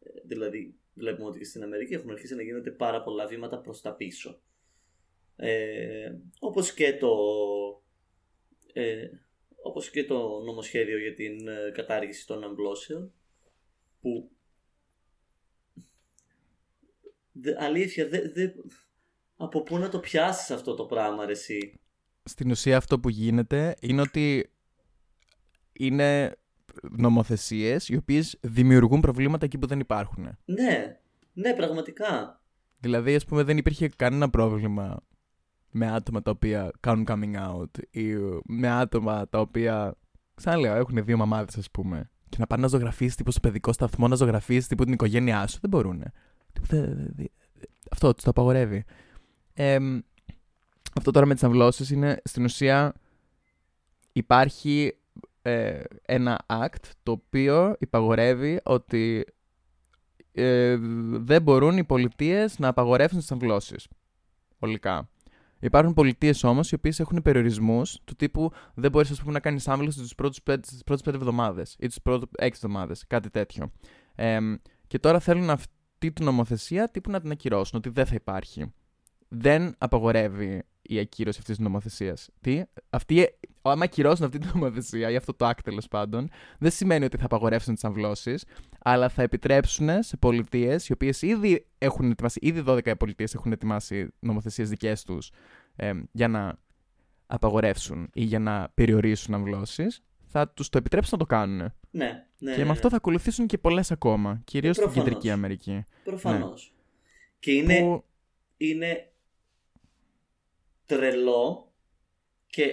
Ε, 0.00 0.10
δηλαδή, 0.24 0.74
βλέπουμε 0.94 1.28
ότι 1.28 1.38
και 1.38 1.44
στην 1.44 1.62
Αμερική 1.62 1.94
έχουν 1.94 2.10
αρχίσει 2.10 2.34
να 2.34 2.42
γίνονται 2.42 2.70
πάρα 2.70 3.02
πολλά 3.02 3.26
βήματα 3.26 3.58
προς 3.58 3.80
τα 3.80 3.94
πίσω. 3.94 4.40
Ε, 5.36 6.12
όπως 6.40 6.72
και 6.74 6.96
το 6.96 7.10
ε, 8.72 9.08
όπως 9.62 9.90
και 9.90 10.04
το 10.04 10.40
νομοσχέδιο 10.40 10.98
για 10.98 11.14
την 11.14 11.48
ε, 11.48 11.70
κατάργηση 11.74 12.26
των 12.26 12.44
αμπλώσεων 12.44 13.12
που 14.00 14.30
δε, 17.27 17.27
αλήθεια 17.58 18.08
δε, 18.08 18.18
δε, 18.34 18.48
από 19.36 19.62
πού 19.62 19.78
να 19.78 19.88
το 19.88 19.98
πιάσεις 19.98 20.50
αυτό 20.50 20.74
το 20.74 20.84
πράγμα 20.84 21.26
ρε 21.26 21.32
εσύ; 21.32 21.80
Στην 22.22 22.50
ουσία 22.50 22.76
αυτό 22.76 23.00
που 23.00 23.08
γίνεται 23.08 23.74
είναι 23.80 24.00
ότι 24.00 24.50
είναι 25.72 26.36
νομοθεσίες 26.80 27.88
οι 27.88 27.96
οποίες 27.96 28.38
δημιουργούν 28.40 29.00
προβλήματα 29.00 29.44
εκεί 29.44 29.58
που 29.58 29.66
δεν 29.66 29.80
υπάρχουν. 29.80 30.38
ναι, 30.44 31.00
ναι 31.32 31.54
πραγματικά 31.54 32.40
Δηλαδή, 32.80 33.14
ας 33.14 33.24
πούμε, 33.24 33.42
δεν 33.42 33.56
υπήρχε 33.56 33.88
κανένα 33.88 34.30
πρόβλημα 34.30 35.00
με 35.70 35.90
άτομα 35.90 36.22
τα 36.22 36.30
οποία 36.30 36.70
κάνουν 36.80 37.06
coming 37.08 37.34
out 37.48 37.84
ή 37.90 38.14
με 38.44 38.68
άτομα 38.68 39.28
τα 39.28 39.40
οποία, 39.40 39.96
ξαναλέω, 40.34 40.74
έχουν 40.74 41.04
δύο 41.04 41.16
μαμάδες, 41.16 41.56
ας 41.56 41.70
πούμε, 41.70 42.10
και 42.28 42.36
να 42.38 42.46
πάνε 42.46 42.62
να 42.62 42.68
ζωγραφίσει 42.68 43.16
τύπου 43.16 43.30
στο 43.30 43.40
παιδικός 43.40 43.74
σταθμό, 43.74 44.08
να 44.08 44.16
ζωγραφίσει 44.16 44.68
τύπου 44.68 44.84
την 44.84 44.92
οικογένειά 44.92 45.46
σου. 45.46 45.58
Δεν 45.60 45.70
μπορούν. 45.70 46.02
Αυτό 47.90 48.14
τους 48.14 48.24
το 48.24 48.30
απαγορεύει. 48.30 48.84
Εμ, 49.54 50.00
αυτό 50.98 51.10
τώρα 51.10 51.26
με 51.26 51.34
τις 51.34 51.44
αυλώσεις 51.44 51.90
είναι 51.90 52.20
στην 52.24 52.44
ουσία 52.44 52.94
υπάρχει 54.12 54.96
ε, 55.42 55.82
ένα 56.02 56.40
act 56.46 56.90
το 57.02 57.12
οποίο 57.12 57.76
υπαγορεύει 57.78 58.60
ότι 58.64 59.24
ε, 60.32 60.76
δεν 61.10 61.42
μπορούν 61.42 61.76
οι 61.78 61.84
πολιτείες 61.84 62.58
να 62.58 62.68
απαγορεύσουν 62.68 63.18
τις 63.18 63.32
αμβλώσεις. 63.32 63.88
Ολικά. 64.58 65.08
Υπάρχουν 65.60 65.94
πολιτείες 65.94 66.44
όμως 66.44 66.70
οι 66.70 66.74
οποίες 66.74 67.00
έχουν 67.00 67.22
περιορισμούς 67.22 67.98
του 68.04 68.14
τύπου 68.14 68.52
δεν 68.74 68.90
μπορείς 68.90 69.24
να 69.24 69.40
κάνεις 69.40 69.68
άμβλωση 69.68 70.00
τις 70.00 70.14
πρώτες 70.14 70.42
πέντε 71.02 71.16
εβδομάδες 71.16 71.76
ή 71.78 71.86
τις 71.86 72.02
πρώτες 72.02 72.28
έξι 72.36 72.60
εβδομάδες. 72.64 73.06
Κάτι 73.06 73.30
τέτοιο. 73.30 73.72
Ε, 74.14 74.38
και 74.86 74.98
τώρα 74.98 75.20
θέλουν 75.20 75.50
αυτή 75.50 75.72
την 75.98 76.24
νομοθεσία 76.24 76.88
τύπου 76.88 77.10
να 77.10 77.20
την 77.20 77.30
ακυρώσουν, 77.30 77.78
ότι 77.78 77.88
δεν 77.88 78.06
θα 78.06 78.14
υπάρχει. 78.14 78.72
Δεν 79.28 79.74
απαγορεύει 79.78 80.62
η 80.82 80.98
ακύρωση 80.98 81.38
αυτής 81.40 81.56
της 81.56 81.64
νομοθεσίας. 81.64 82.28
Τι, 82.40 82.62
αυτή, 82.90 83.28
άμα 83.62 83.84
ακυρώσουν 83.84 84.24
αυτή 84.24 84.38
τη 84.38 84.46
νομοθεσία 84.54 85.10
ή 85.10 85.16
αυτό 85.16 85.34
το 85.34 85.48
act 85.48 85.58
τέλος 85.64 85.88
πάντων, 85.88 86.30
δεν 86.58 86.70
σημαίνει 86.70 87.04
ότι 87.04 87.16
θα 87.16 87.24
απαγορεύσουν 87.24 87.74
τις 87.74 87.84
αμβλώσεις, 87.84 88.44
αλλά 88.78 89.08
θα 89.08 89.22
επιτρέψουν 89.22 90.02
σε 90.02 90.16
πολιτείες 90.16 90.88
οι 90.88 90.92
οποίες 90.92 91.22
ήδη 91.22 91.66
έχουν 91.78 92.10
ετοιμάσει, 92.10 92.38
ήδη 92.42 92.62
12 92.66 92.92
πολιτείες 92.98 93.34
έχουν 93.34 93.52
ετοιμάσει 93.52 94.08
νομοθεσίες 94.18 94.68
δικές 94.68 95.02
τους 95.02 95.30
ε, 95.76 95.92
για 96.12 96.28
να 96.28 96.58
απαγορεύσουν 97.26 98.08
ή 98.12 98.22
για 98.22 98.38
να 98.38 98.70
περιορίσουν 98.74 99.34
αμβλώσεις, 99.34 100.02
θα 100.28 100.48
τους 100.48 100.68
το 100.68 100.78
επιτρέψουν 100.78 101.18
να 101.18 101.26
το 101.26 101.34
κάνουν. 101.34 101.72
Ναι, 101.90 102.26
ναι. 102.38 102.52
Και 102.52 102.58
με 102.58 102.64
ναι. 102.64 102.70
αυτό 102.70 102.88
θα 102.88 102.96
ακολουθήσουν 102.96 103.46
και 103.46 103.58
πολλές 103.58 103.90
ακόμα, 103.90 104.40
κυρίως 104.44 104.76
στην 104.76 104.86
προφανώς. 104.86 105.08
Κεντρική 105.08 105.30
Αμερική. 105.30 105.84
Προφανώς. 106.04 106.72
Ναι. 106.74 106.82
Και 107.38 107.52
είναι, 107.52 107.80
Που- 107.80 108.04
είναι 108.56 109.12
τρελό 110.86 111.72
και 112.46 112.72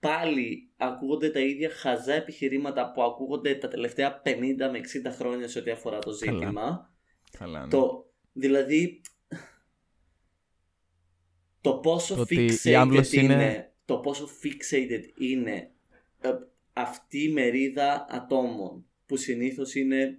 πάλι 0.00 0.70
ακούγονται 0.76 1.30
τα 1.30 1.40
ίδια 1.40 1.70
χαζά 1.70 2.12
επιχειρήματα 2.14 2.92
που 2.92 3.02
ακούγονται 3.02 3.54
τα 3.54 3.68
τελευταία 3.68 4.22
50 4.24 4.70
με 4.70 4.78
60 4.78 5.10
χρόνια 5.10 5.48
σε 5.48 5.58
ό,τι 5.58 5.70
αφορά 5.70 5.98
το 5.98 6.16
Καλά. 6.18 6.38
ζήτημα. 6.38 6.94
Καλά, 7.38 7.60
ναι. 7.60 7.68
Το, 7.68 8.10
δηλαδή, 8.32 9.00
το 11.60 11.74
πόσο 11.74 12.14
Το 12.14 12.20
ότι 12.20 12.44
η 12.44 12.50
fixated 12.64 12.72
άμβλωση 12.72 13.20
είναι, 13.20 13.32
είναι- 13.32 13.72
το 13.84 13.98
πόσο 13.98 14.28
fixated 14.42 15.02
είναι 15.18 15.70
ε, 16.20 16.30
αυτή 16.72 17.22
η 17.22 17.32
μερίδα 17.32 18.06
ατόμων 18.08 18.86
που 19.06 19.16
συνήθως 19.16 19.74
είναι 19.74 20.18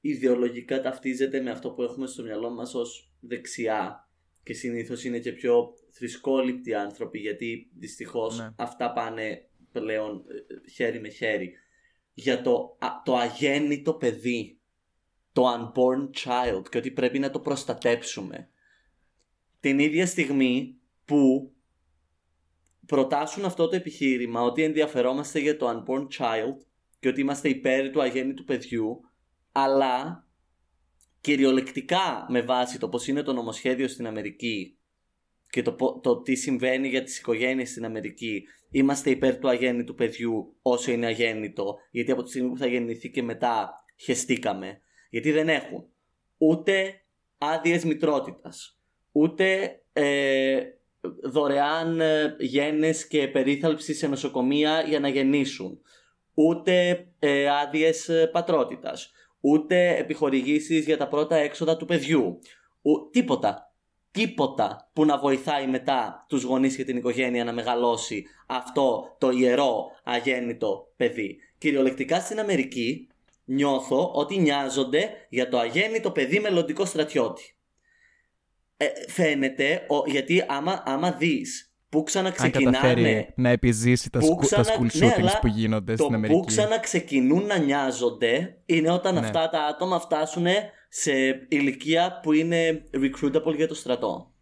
ιδεολογικά 0.00 0.80
ταυτίζεται 0.80 1.40
με 1.40 1.50
αυτό 1.50 1.70
που 1.70 1.82
έχουμε 1.82 2.06
στο 2.06 2.22
μυαλό 2.22 2.50
μας 2.50 2.74
ως 2.74 3.12
δεξιά 3.20 4.08
και 4.42 4.52
συνήθως 4.52 5.04
είναι 5.04 5.18
και 5.18 5.32
πιο 5.32 5.74
θρησκόληπτοι 5.90 6.74
άνθρωποι 6.74 7.18
γιατί 7.18 7.70
δυστυχώς 7.78 8.38
Ναι. 8.38 8.48
αυτά 8.56 8.92
πάνε 8.92 9.48
πλέον 9.72 10.24
ε, 10.64 10.70
χέρι 10.70 11.00
με 11.00 11.08
χέρι 11.08 11.52
για 12.14 12.42
το, 12.42 12.76
α- 12.80 13.02
το 13.04 13.16
αγέννητο 13.16 13.94
παιδί 13.94 14.60
το 15.32 15.44
unborn 15.54 16.10
child 16.24 16.62
και 16.70 16.78
ότι 16.78 16.90
πρέπει 16.90 17.18
να 17.18 17.30
το 17.30 17.40
προστατέψουμε 17.40 18.48
την 19.60 19.78
ίδια 19.78 20.06
στιγμή 20.06 20.80
που 21.04 21.52
προτάσουν 22.86 23.44
αυτό 23.44 23.68
το 23.68 23.76
επιχείρημα 23.76 24.42
ότι 24.42 24.62
ενδιαφερόμαστε 24.62 25.38
για 25.38 25.56
το 25.56 25.68
unborn 25.68 26.06
child 26.18 26.66
και 26.98 27.08
ότι 27.08 27.20
είμαστε 27.20 27.48
υπέρ 27.48 27.90
του 27.90 28.02
αγέννητου 28.02 28.44
παιδιού 28.44 29.00
αλλά 29.52 30.26
κυριολεκτικά 31.20 32.26
με 32.28 32.40
βάση 32.40 32.78
το 32.78 32.88
πως 32.88 33.08
είναι 33.08 33.22
το 33.22 33.32
νομοσχέδιο 33.32 33.88
στην 33.88 34.06
Αμερική 34.06 34.78
και 35.50 35.62
το, 35.62 35.72
πο- 35.72 36.00
το 36.00 36.22
τι 36.22 36.34
συμβαίνει 36.34 36.88
για 36.88 37.02
τις 37.02 37.18
οικογένειες 37.18 37.70
στην 37.70 37.84
Αμερική 37.84 38.42
είμαστε 38.70 39.10
υπέρ 39.10 39.38
του 39.38 39.48
αγέννητου 39.48 39.94
παιδιού 39.94 40.56
όσο 40.62 40.92
είναι 40.92 41.06
αγέννητο 41.06 41.76
γιατί 41.90 42.10
από 42.10 42.22
τη 42.22 42.28
στιγμή 42.28 42.48
που 42.48 42.58
θα 42.58 42.66
γεννηθεί 42.66 43.10
και 43.10 43.22
μετά 43.22 43.84
χεστήκαμε 43.96 44.80
γιατί 45.10 45.32
δεν 45.32 45.48
έχουν 45.48 45.88
ούτε 46.36 47.02
άδειες 47.38 47.84
μητρότητας 47.84 48.78
ούτε 49.12 49.78
ε, 49.92 50.60
δωρεάν 51.22 52.00
ε, 52.00 52.36
γένες 52.38 53.06
και 53.06 53.28
περίθαλψη 53.28 53.94
σε 53.94 54.06
νοσοκομεία 54.06 54.80
για 54.80 55.00
να 55.00 55.08
γεννήσουν 55.08 55.80
ούτε 56.34 57.06
ε, 57.18 57.48
άδειες 57.48 58.08
ε, 58.08 58.26
πατρότητας 58.26 59.10
ούτε 59.40 59.96
επιχορηγήσεις 59.96 60.84
για 60.84 60.96
τα 60.96 61.08
πρώτα 61.08 61.36
έξοδα 61.36 61.76
του 61.76 61.84
παιδιού 61.84 62.38
Ο, 62.82 63.08
τίποτα 63.10 63.66
τίποτα 64.16 64.90
που 64.92 65.04
να 65.04 65.18
βοηθάει 65.18 65.66
μετά 65.66 66.26
τους 66.28 66.42
γονείς 66.42 66.76
και 66.76 66.84
την 66.84 66.96
οικογένεια 66.96 67.44
να 67.44 67.52
μεγαλώσει 67.52 68.24
αυτό 68.46 69.16
το 69.18 69.30
ιερό 69.30 69.84
αγέννητο 70.04 70.92
παιδί. 70.96 71.38
Κυριολεκτικά 71.58 72.20
στην 72.20 72.40
Αμερική 72.40 73.08
νιώθω 73.44 74.10
ότι 74.14 74.38
νοιάζονται 74.38 75.10
για 75.28 75.48
το 75.48 75.58
αγέννητο 75.58 76.10
παιδί 76.10 76.40
μελλοντικό 76.40 76.84
στρατιώτη. 76.84 77.55
Ε, 78.76 78.86
φαίνεται, 79.08 79.86
ο, 79.88 80.10
γιατί 80.10 80.44
άμα, 80.48 80.82
άμα 80.86 81.12
δεις 81.12 81.70
που 81.88 81.98
Αν 81.98 82.04
ξαναξεκινάνε 82.04 82.76
καταφέρει 82.76 83.32
να 83.36 83.48
επιζήσει 83.48 84.10
τα, 84.10 84.18
Που 84.18 84.26
σκου, 84.26 84.36
ξανα- 84.36 84.62
τα 84.64 84.74
school 84.74 84.80
ναι, 84.94 85.06
shootings 85.08 85.18
αλλά 85.20 85.38
που 85.40 85.46
γίνονται 85.46 85.94
το 85.94 86.02
στην 86.02 86.14
Αμερική. 86.14 86.38
που 86.38 86.44
ξαναξεκινούν 86.44 87.46
να 87.46 87.58
νοιάζονται 87.58 88.56
είναι 88.66 88.90
όταν 88.90 89.14
Ναι. 89.14 89.20
αυτά 89.20 89.48
τα 89.48 89.64
άτομα 89.64 90.00
φτάσουν 90.00 90.46
σε 90.88 91.12
ηλικία 91.48 92.20
που 92.22 92.32
είναι 92.32 92.84
recruitable 92.92 93.54
για 93.56 93.68
το 93.68 93.74
στρατό. 93.74 94.32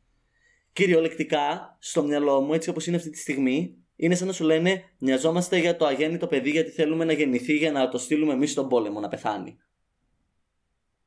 Κυριολεκτικά, 0.73 1.77
στο 1.81 2.03
μυαλό 2.03 2.41
μου, 2.41 2.53
έτσι 2.55 2.69
όπως 2.71 2.87
είναι 2.87 2.97
αυτή 2.97 3.11
τη 3.11 3.19
στιγμή, 3.19 3.77
είναι 3.97 4.15
σαν 4.15 4.27
να 4.27 4.33
σου 4.33 4.45
λένε 4.45 4.83
Νοιαζόμαστε 4.99 5.59
για 5.59 5.77
το 5.77 5.87
αγέννητο 5.87 6.27
παιδί 6.27 6.51
γιατί 6.51 6.71
θέλουμε 6.71 7.05
να 7.05 7.13
γεννηθεί 7.13 7.53
για 7.53 7.73
να 7.73 7.89
το 7.89 7.99
στείλουμε 7.99 8.33
εμείς 8.33 8.51
στον 8.51 8.69
πόλεμο 8.69 9.01
να 9.01 9.09
πεθάνει. 9.09 9.59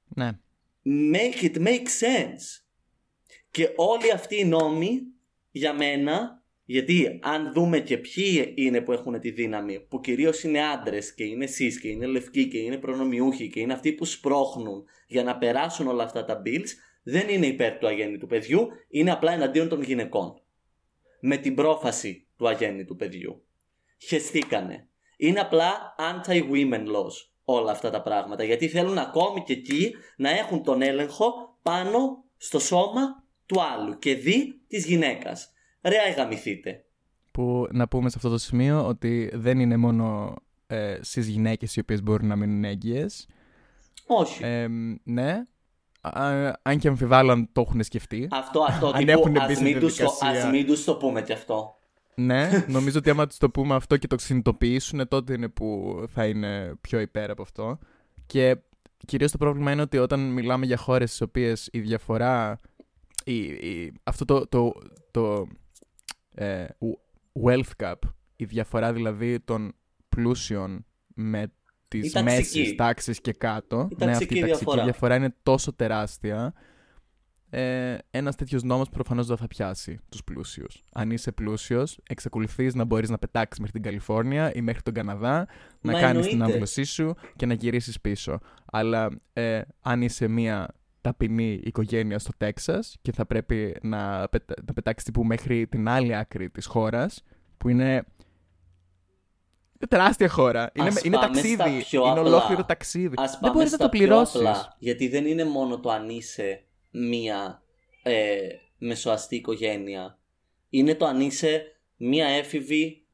Ναι. 0.08 0.30
Make 1.14 1.44
it 1.44 1.58
make 1.58 1.88
sense. 2.02 2.67
Και 3.58 3.74
όλοι 3.76 4.12
αυτοί 4.12 4.40
οι 4.40 4.46
νόμοι 4.46 5.02
για 5.52 5.74
μένα, 5.74 6.44
γιατί 6.64 7.20
αν 7.22 7.54
δούμε 7.54 7.80
και 7.80 7.98
ποιοι 7.98 8.54
είναι 8.56 8.82
που 8.82 8.92
έχουν 8.92 9.20
τη 9.20 9.32
δύναμη, 9.32 9.80
που 9.80 10.00
κυρίως 10.00 10.44
είναι 10.44 10.68
άντρες 10.68 11.14
και 11.14 11.24
είναι 11.24 11.46
cis 11.58 11.74
και 11.82 11.88
είναι 11.88 12.06
λευκοί 12.06 12.48
και 12.48 12.58
είναι 12.58 12.78
προνομιούχοι 12.78 13.50
και 13.50 13.60
είναι 13.60 13.74
αυτοί 13.74 13.94
που 13.94 14.06
σπρώχνουν 14.06 14.84
για 15.08 15.24
να 15.24 15.38
περάσουν 15.38 15.88
όλα 15.88 16.04
αυτά 16.04 16.26
τα 16.26 16.42
bills, 16.46 16.68
δεν 17.04 17.30
είναι 17.30 17.46
υπέρ 17.46 17.78
του 17.78 17.88
αγέννητου 17.88 18.28
παιδιού, 18.28 18.68
είναι 18.90 19.12
απλά 19.12 19.32
εναντίον 19.32 19.70
των 19.70 19.82
γυναικών. 19.82 20.42
Με 21.20 21.38
την 21.38 21.56
πρόφαση 21.56 22.28
του 22.38 22.48
αγέννητου 22.48 22.96
παιδιού. 22.96 23.44
Χεστήκανε. 23.98 24.88
Είναι 25.18 25.40
απλά 25.40 25.96
anti-women 25.98 26.86
laws 26.86 27.30
όλα 27.44 27.72
αυτά 27.72 27.90
τα 27.90 28.02
πράγματα. 28.02 28.44
Γιατί 28.44 28.68
θέλουν 28.68 28.98
ακόμη 28.98 29.44
και 29.44 29.54
εκεί 29.54 29.94
να 30.18 30.30
έχουν 30.30 30.64
τον 30.64 30.82
έλεγχο 30.82 31.58
πάνω 31.62 32.24
στο 32.38 32.60
σώμα 32.60 33.26
του 33.48 33.62
άλλου 33.62 34.00
και 34.00 34.16
δι 34.16 34.62
της 34.68 34.86
γυναίκας. 34.86 35.52
Ρε 35.82 36.14
γαμηθείτε. 36.18 36.84
Που 37.32 37.68
να 37.72 37.88
πούμε 37.88 38.10
σε 38.10 38.16
αυτό 38.18 38.30
το 38.30 38.38
σημείο 38.38 38.88
ότι 38.88 39.32
δεν 39.34 39.60
είναι 39.60 39.78
μόνο 39.78 40.36
ε, 40.68 40.98
στις 41.02 41.28
γυναίκες 41.28 41.76
οι 41.76 41.80
οποίες 41.80 42.04
μπορούν 42.04 42.28
να 42.28 42.36
μείνουν 42.36 42.64
έγκυες. 42.64 43.28
Όχι. 44.08 44.44
Ε, 44.44 44.68
ναι. 45.04 45.44
Α, 46.02 46.52
αν 46.62 46.78
και 46.80 46.88
αμφιβάλλω 46.88 47.32
αν 47.32 47.50
το 47.52 47.62
έχουν 47.68 47.84
σκεφτεί. 47.84 48.28
αυτό, 48.32 48.66
αυτό 48.68 48.88
αν 48.88 48.94
τύπου, 48.94 49.12
έχουν 49.12 49.32
μπει 49.32 49.40
ας 49.40 49.54
στη 49.54 49.64
μην, 49.64 49.80
τους 49.80 49.96
το, 49.96 50.04
διαδικασία. 50.04 50.46
ας 50.46 50.52
μην 50.52 50.66
τους 50.66 50.84
το 50.84 50.96
πούμε 50.96 51.22
κι 51.22 51.34
αυτό. 51.34 51.76
ναι, 52.16 52.50
νομίζω 52.68 52.98
ότι 52.98 53.10
άμα 53.10 53.28
τους 53.28 53.38
το 53.38 53.50
πούμε 53.50 53.76
αυτό 53.76 53.98
και 53.98 54.08
το 54.08 54.18
συνειδητοποιήσουν, 54.18 55.08
τότε 55.08 55.34
είναι 55.34 55.48
που 55.48 56.00
θα 56.08 56.26
είναι 56.26 56.76
πιο 56.82 57.00
υπέρ 57.00 57.30
από 57.30 57.42
αυτό. 57.42 57.80
Και 58.26 58.58
κυρίως 59.06 59.32
το 59.32 59.38
πρόβλημα 59.38 59.72
είναι 59.72 59.82
ότι 59.82 59.98
όταν 59.98 60.20
μιλάμε 60.20 60.66
για 60.66 60.78
χώρες 60.78 61.10
στις 61.10 61.22
οποίες 61.22 61.70
η 61.72 61.80
διαφορά, 61.80 62.60
η, 63.32 63.44
η- 63.46 63.94
αυτό 64.04 64.26
το, 64.26 64.48
το, 64.48 64.74
το 65.12 65.48
ε, 66.36 66.66
wealth 67.46 67.72
gap, 67.84 67.96
η 68.36 68.46
διαφορά 68.46 68.94
δηλαδή 68.94 69.40
των 69.40 69.74
πλούσιων 70.10 70.86
με 71.16 71.42
Η 71.42 71.52
τις 71.88 72.12
ταξική. 72.12 72.58
μέσες 72.60 72.76
τάξεις 72.76 73.22
και 73.22 73.34
κάτω, 73.34 73.76
Η 73.76 73.80
ναι, 73.80 73.86
αυτή 73.90 74.06
ταξική 74.06 74.38
η 74.38 74.40
ταξική 74.40 74.46
διαφορά. 74.64 74.84
διαφορά 74.84 75.16
είναι 75.16 75.36
τόσο 75.44 75.74
τεράστια, 75.74 76.54
ε, 77.50 77.98
ένας 78.12 78.36
τέτοιος 78.36 78.64
νόμος 78.64 78.90
προφανώς 78.90 79.28
δεν 79.28 79.38
θα 79.38 79.48
πιάσει 79.48 80.00
τους 80.10 80.24
πλούσιους. 80.24 80.84
Αν 80.94 81.12
είσαι 81.12 81.32
πλούσιος, 81.32 82.00
εξακολουθείς 82.10 82.76
να 82.76 82.84
μπορείς 82.84 83.10
να 83.10 83.18
πετάξεις 83.18 83.60
μέχρι 83.60 83.74
την 83.74 83.82
Καλιφόρνια 83.84 84.54
ή 84.54 84.62
μέχρι 84.62 84.82
τον 84.82 84.94
Καναδά, 84.94 85.48
να 85.82 85.92
Μα 85.92 86.00
κάνεις 86.00 86.22
την 86.24 86.32
εννοείται. 86.32 86.54
άμβλωσή 86.54 86.84
σου 86.84 87.16
και 87.36 87.46
να 87.46 87.54
γυρίσεις 87.54 88.02
πίσω. 88.02 88.40
Αλλά 88.66 89.10
ε, 89.34 89.62
αν 89.82 90.02
είσαι 90.02 90.28
μια 90.28 90.68
ταπεινή 91.08 91.60
οικογένεια 91.64 92.20
στο 92.20 92.32
Τέξας 92.38 92.98
και 93.02 93.12
θα 93.12 93.26
πρέπει 93.26 93.76
να, 93.82 94.30
πετα... 94.30 94.54
να 94.68 94.74
πετάξεις 94.74 95.04
τύπου 95.06 95.24
μέχρι 95.24 95.68
την 95.68 95.88
άλλη 95.88 96.16
άκρη 96.16 96.50
της 96.50 96.66
χώρας, 96.66 97.24
που 97.58 97.70
είναι 97.70 98.06
είναι 99.80 99.88
τεράστια 99.90 100.30
χώρα. 100.30 100.72
Είναι, 100.74 100.88
Ας 100.88 101.04
είναι 101.04 101.16
πάμε 101.16 101.34
ταξίδι. 101.34 101.54
στα 101.56 101.70
πιο 101.90 102.02
Είναι 102.02 102.10
απλά. 102.20 102.22
ολόκληρο 102.22 102.66
ταξίδι. 102.66 103.14
Ας 103.18 103.32
Δεν 103.32 103.40
πάμε 103.40 103.54
μπορείς 103.54 103.72
να 103.72 103.76
στα 103.78 103.86
το 103.86 103.90
πιο 103.90 104.00
πληρώσεις. 104.00 104.36
απλά, 104.36 104.76
γιατί 104.80 105.08
δεν 105.08 105.26
είναι 105.26 105.44
μόνο 105.46 105.80
το 105.80 105.90
αν 105.92 106.10
είσαι 106.10 106.64
μία 106.92 107.62
ε, 108.04 108.38
μεσοαστή 108.78 109.36
οικογένεια. 109.36 110.18
Είναι 110.70 110.96
το 110.96 111.06
αν 111.06 111.20
είσαι 111.20 111.64
μία 111.98 112.28
έφηβη 112.28 113.06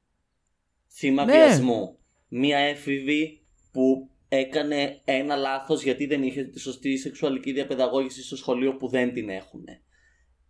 θύμα 0.88 1.26
Ναι. 1.26 1.32
βιασμού. 1.32 1.98
μία 2.28 2.58
έφηβη 2.58 3.42
που 3.72 4.10
έκανε 4.38 5.02
ένα 5.06 5.36
λάθος 5.36 5.84
γιατί 5.84 6.06
δεν 6.06 6.24
είχε 6.24 6.44
τη 6.44 6.60
σωστή 6.60 6.98
σεξουαλική 6.98 7.52
διαπαιδαγώγηση 7.52 8.24
στο 8.24 8.36
σχολείο 8.36 8.76
που 8.76 8.88
δεν 8.88 9.14
την 9.14 9.30
έχουν. 9.30 9.66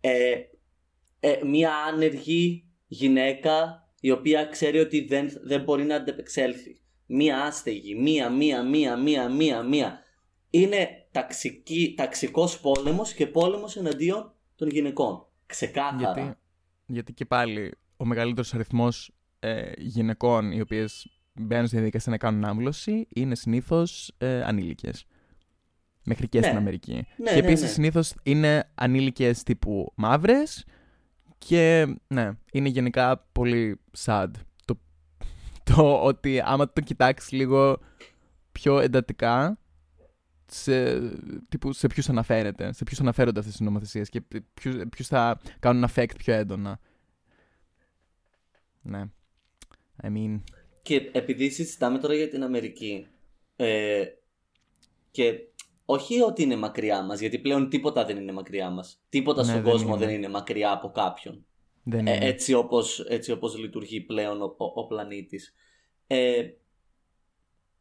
Ε, 0.00 0.34
ε, 1.20 1.40
μία 1.44 1.74
άνεργη 1.74 2.68
γυναίκα 2.86 3.88
η 4.00 4.10
οποία 4.10 4.44
ξέρει 4.44 4.78
ότι 4.78 5.04
δεν, 5.04 5.28
δεν 5.42 5.62
μπορεί 5.62 5.84
να 5.84 5.94
αντεπεξέλθει. 5.94 6.80
Μία 7.06 7.42
άστεγη, 7.42 7.94
μία, 7.94 8.30
μία, 8.30 8.62
μία, 8.62 8.96
μία, 8.96 9.28
μία, 9.28 9.62
μία. 9.62 10.02
Είναι 10.50 10.88
ταξική, 11.10 11.94
ταξικός 11.96 12.60
πόλεμος 12.60 13.12
και 13.12 13.26
πόλεμος 13.26 13.76
εναντίον 13.76 14.34
των 14.56 14.68
γυναικών. 14.68 15.26
Ξεκάθαρα. 15.46 16.12
Γιατί, 16.12 16.36
γιατί 16.86 17.12
και 17.12 17.24
πάλι 17.24 17.74
ο 17.96 18.04
μεγαλύτερος 18.04 18.54
αριθμός 18.54 19.14
ε, 19.40 19.72
γυναικών 19.78 20.52
οι 20.52 20.60
οποίες 20.60 21.08
μπαίνουν 21.34 21.66
στη 21.66 21.76
διαδικασία 21.76 22.12
να 22.12 22.18
κάνουν 22.18 22.44
άμβλωση 22.44 23.06
είναι 23.08 23.34
συνήθως 23.34 24.14
ε, 24.18 24.42
ανήλικες. 24.42 25.06
Μέχρι 26.04 26.28
και 26.28 26.38
Ναι. 26.38 26.46
στην 26.46 26.56
Αμερική. 26.58 26.92
Ναι, 26.92 27.30
και 27.30 27.40
ναι, 27.40 27.46
επίσης 27.46 27.62
ναι. 27.62 27.68
συνήθως 27.68 28.14
είναι 28.22 28.70
ανήλικες 28.74 29.42
τύπου 29.42 29.92
μαύρες 29.94 30.64
και 31.38 31.94
ναι, 32.06 32.30
είναι 32.52 32.68
γενικά 32.68 33.18
πολύ 33.32 33.80
sad 33.98 34.30
το, 34.64 34.78
το 35.62 36.02
ότι 36.02 36.40
άμα 36.44 36.72
το 36.72 36.80
κοιτάξεις 36.80 37.32
λίγο 37.32 37.78
πιο 38.52 38.78
εντατικά 38.78 39.58
σε, 40.46 41.00
τύπου, 41.48 41.72
σε 41.72 41.86
ποιους 41.86 42.08
αναφέρεται, 42.08 42.72
σε 42.72 42.84
ποιους 42.84 43.00
αναφέρονται 43.00 43.38
αυτές 43.38 43.56
τις 43.56 43.66
νομοθεσίες 43.66 44.08
και 44.08 44.20
ποιους, 44.54 44.76
ποιους 44.90 45.06
θα 45.06 45.40
κάνουν 45.58 45.88
affect 45.88 46.16
πιο 46.18 46.34
έντονα. 46.34 46.78
Ναι. 48.82 49.04
I 50.02 50.06
mean, 50.06 50.40
Και 50.84 51.10
επειδή 51.12 51.50
συζητάμε 51.50 51.98
τώρα 51.98 52.14
για 52.14 52.28
την 52.28 52.42
Αμερική 52.42 53.06
ε, 53.56 54.04
και 55.10 55.38
όχι 55.84 56.20
ότι 56.20 56.42
είναι 56.42 56.56
μακριά 56.56 57.02
μας, 57.02 57.20
γιατί 57.20 57.38
πλέον 57.38 57.68
τίποτα 57.68 58.04
δεν 58.04 58.16
είναι 58.16 58.32
μακριά 58.32 58.70
μας. 58.70 59.02
Τίποτα 59.08 59.40
Ναι, 59.44 59.48
στον 59.50 59.62
δεν 59.62 59.72
κόσμο 59.72 59.94
είναι. 59.96 60.06
δεν 60.06 60.14
είναι 60.14 60.28
μακριά 60.28 60.72
από 60.72 60.90
κάποιον. 60.90 61.46
δεν 61.82 62.06
Ε, 62.06 62.14
είναι. 62.14 62.26
έτσι, 62.26 62.52
όπως, 62.54 63.00
έτσι 63.00 63.32
όπως 63.32 63.58
λειτουργεί 63.58 64.00
πλέον 64.00 64.42
ο, 64.42 64.54
ο, 64.58 64.64
ο 64.74 64.86
πλανήτης. 64.86 65.54
Ε, 66.06 66.48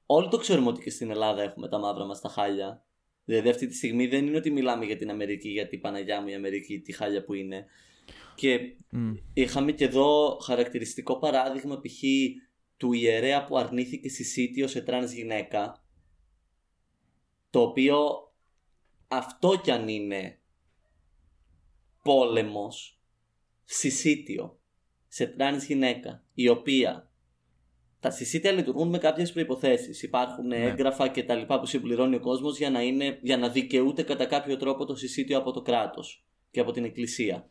όλοι 0.05 0.27
το 0.29 0.37
ξέρουμε 0.37 0.67
ότι 0.67 0.81
και 0.83 0.89
στην 0.89 1.09
Ελλάδα 1.09 1.41
έχουμε 1.41 1.67
τα 1.69 1.77
μαύρα 1.79 2.05
μας 2.05 2.21
τα 2.21 2.29
χάλια. 2.29 2.85
Δηλαδή 3.25 3.49
αυτή 3.49 3.67
τη 3.67 3.75
στιγμή 3.75 4.07
δεν 4.07 4.25
είναι 4.27 4.37
ότι 4.37 4.51
μιλάμε 4.51 4.85
για 4.85 4.97
την 4.97 5.09
Αμερική, 5.09 5.49
γιατί 5.49 5.77
Παναγιά 5.77 6.21
μου 6.21 6.27
η 6.27 6.33
Αμερική, 6.33 6.79
τι 6.79 6.91
χάλια 6.91 7.23
που 7.23 7.33
είναι. 7.33 7.65
Και 8.35 8.59
Μμ. 8.89 9.13
είχαμε 9.33 9.71
και 9.71 9.83
εδώ 9.85 10.37
χαρακτηριστικό 10.43 11.17
παράδειγμα 11.17 11.79
π.χ. 11.79 12.03
του 12.83 12.93
ιερέα 12.93 13.43
που 13.45 13.57
αρνήθηκε 13.57 14.09
συσσίτιο 14.09 14.67
σε 14.67 14.81
τρανς 14.81 15.11
γυναίκα 15.11 15.83
το 17.49 17.61
οποίο 17.61 17.97
αυτό 19.07 19.59
κι 19.63 19.71
αν 19.71 19.87
είναι 19.87 20.39
πόλεμος 22.03 23.01
συσσίτιο 23.63 24.59
σε 25.07 25.27
τρανς 25.27 25.65
γυναίκα 25.65 26.23
η 26.33 26.47
οποία 26.47 27.11
τα 27.99 28.09
συσσίτια 28.11 28.51
λειτουργούν 28.51 28.89
με 28.89 28.97
κάποιες 28.97 29.31
προϋποθέσεις 29.31 30.03
υπάρχουν 30.03 30.47
Ναι. 30.47 30.55
έγγραφα 30.55 31.07
και 31.07 31.23
τα 31.23 31.35
λοιπά 31.35 31.59
που 31.59 31.65
συμπληρώνει 31.65 32.15
ο 32.15 32.19
κόσμος 32.19 32.57
για 32.57 32.69
να, 32.69 32.81
είναι, 32.81 33.19
για 33.21 33.37
να 33.37 33.49
δικαιούται 33.49 34.03
κατά 34.03 34.25
κάποιο 34.25 34.57
τρόπο 34.57 34.85
το 34.85 34.95
συσσίτιο 34.95 35.37
από 35.37 35.51
το 35.51 35.61
κράτος 35.61 36.25
και 36.51 36.59
από 36.59 36.71
την 36.71 36.83
εκκλησία 36.83 37.49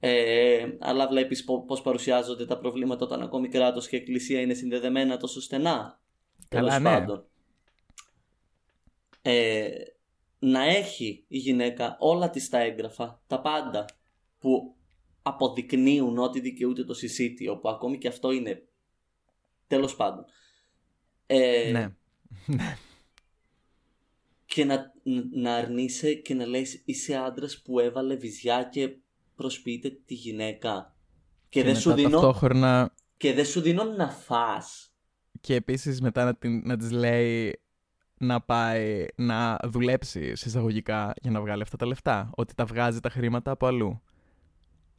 ε, 0.00 0.66
αλλά 0.78 1.08
βλέπεις 1.08 1.44
πο- 1.44 1.64
πώς 1.64 1.82
παρουσιάζονται 1.82 2.46
τα 2.46 2.58
προβλήματα 2.58 3.04
όταν 3.04 3.22
ακόμη 3.22 3.48
κράτος 3.48 3.88
και 3.88 3.96
εκκλησία 3.96 4.40
είναι 4.40 4.54
συνδεδεμένα 4.54 5.16
τόσο 5.16 5.40
στενά. 5.40 6.00
Καλά, 6.48 6.68
Τέλος 6.68 6.82
ναι. 6.82 6.98
πάντων. 6.98 7.26
Ε, 9.22 9.68
να 10.38 10.62
έχει 10.64 11.24
η 11.28 11.38
γυναίκα 11.38 11.96
όλα 12.00 12.30
της 12.30 12.48
τα 12.48 12.58
έγγραφα, 12.58 13.22
τα 13.26 13.40
πάντα 13.40 13.84
που 14.38 14.74
αποδεικνύουν 15.22 16.18
ότι 16.18 16.40
δικαιούται 16.40 16.84
το 16.84 16.94
συσίτιο, 16.94 17.56
που 17.58 17.68
ακόμη 17.68 17.98
και 17.98 18.08
αυτό 18.08 18.30
είναι 18.30 18.62
τέλος 19.66 19.96
πάντων. 19.96 20.24
Ε, 21.26 21.70
Ναι. 21.70 21.94
και 24.44 24.64
να, 24.64 24.92
να 25.30 25.54
αρνείσαι 25.54 26.14
και 26.14 26.34
να 26.34 26.46
λες 26.46 26.82
είσαι 26.84 27.14
άντρας 27.16 27.62
που 27.62 27.78
έβαλε 27.78 28.14
βυζιά 28.16 28.62
και 28.72 28.96
προσποιείται 29.38 29.90
τη 30.06 30.14
γυναίκα 30.14 30.94
και, 31.48 31.60
δεν, 31.62 31.68
μετά 31.68 31.80
σου 31.80 31.92
δίνω, 31.92 32.10
ταυτόχρονα 32.10 32.94
και 33.16 33.32
δεν 33.34 33.44
σου 33.44 33.60
δίνω 33.60 33.84
να 33.84 34.08
φας 34.08 34.92
και 35.40 35.54
επίσης 35.54 36.00
μετά 36.00 36.24
να, 36.24 36.34
την, 36.34 36.62
να 36.64 36.76
της 36.76 36.90
λέει 36.90 37.60
να 38.20 38.40
πάει 38.40 39.06
να 39.16 39.58
δουλέψει 39.64 40.36
σε 40.36 40.48
εισαγωγικά 40.48 41.12
για 41.22 41.30
να 41.30 41.40
βγάλει 41.40 41.62
αυτά 41.62 41.76
τα 41.76 41.86
λεφτά. 41.86 42.30
Ότι 42.36 42.54
τα 42.54 42.64
βγάζει 42.64 43.00
τα 43.00 43.10
χρήματα 43.10 43.50
από 43.50 43.66
αλλού. 43.66 44.02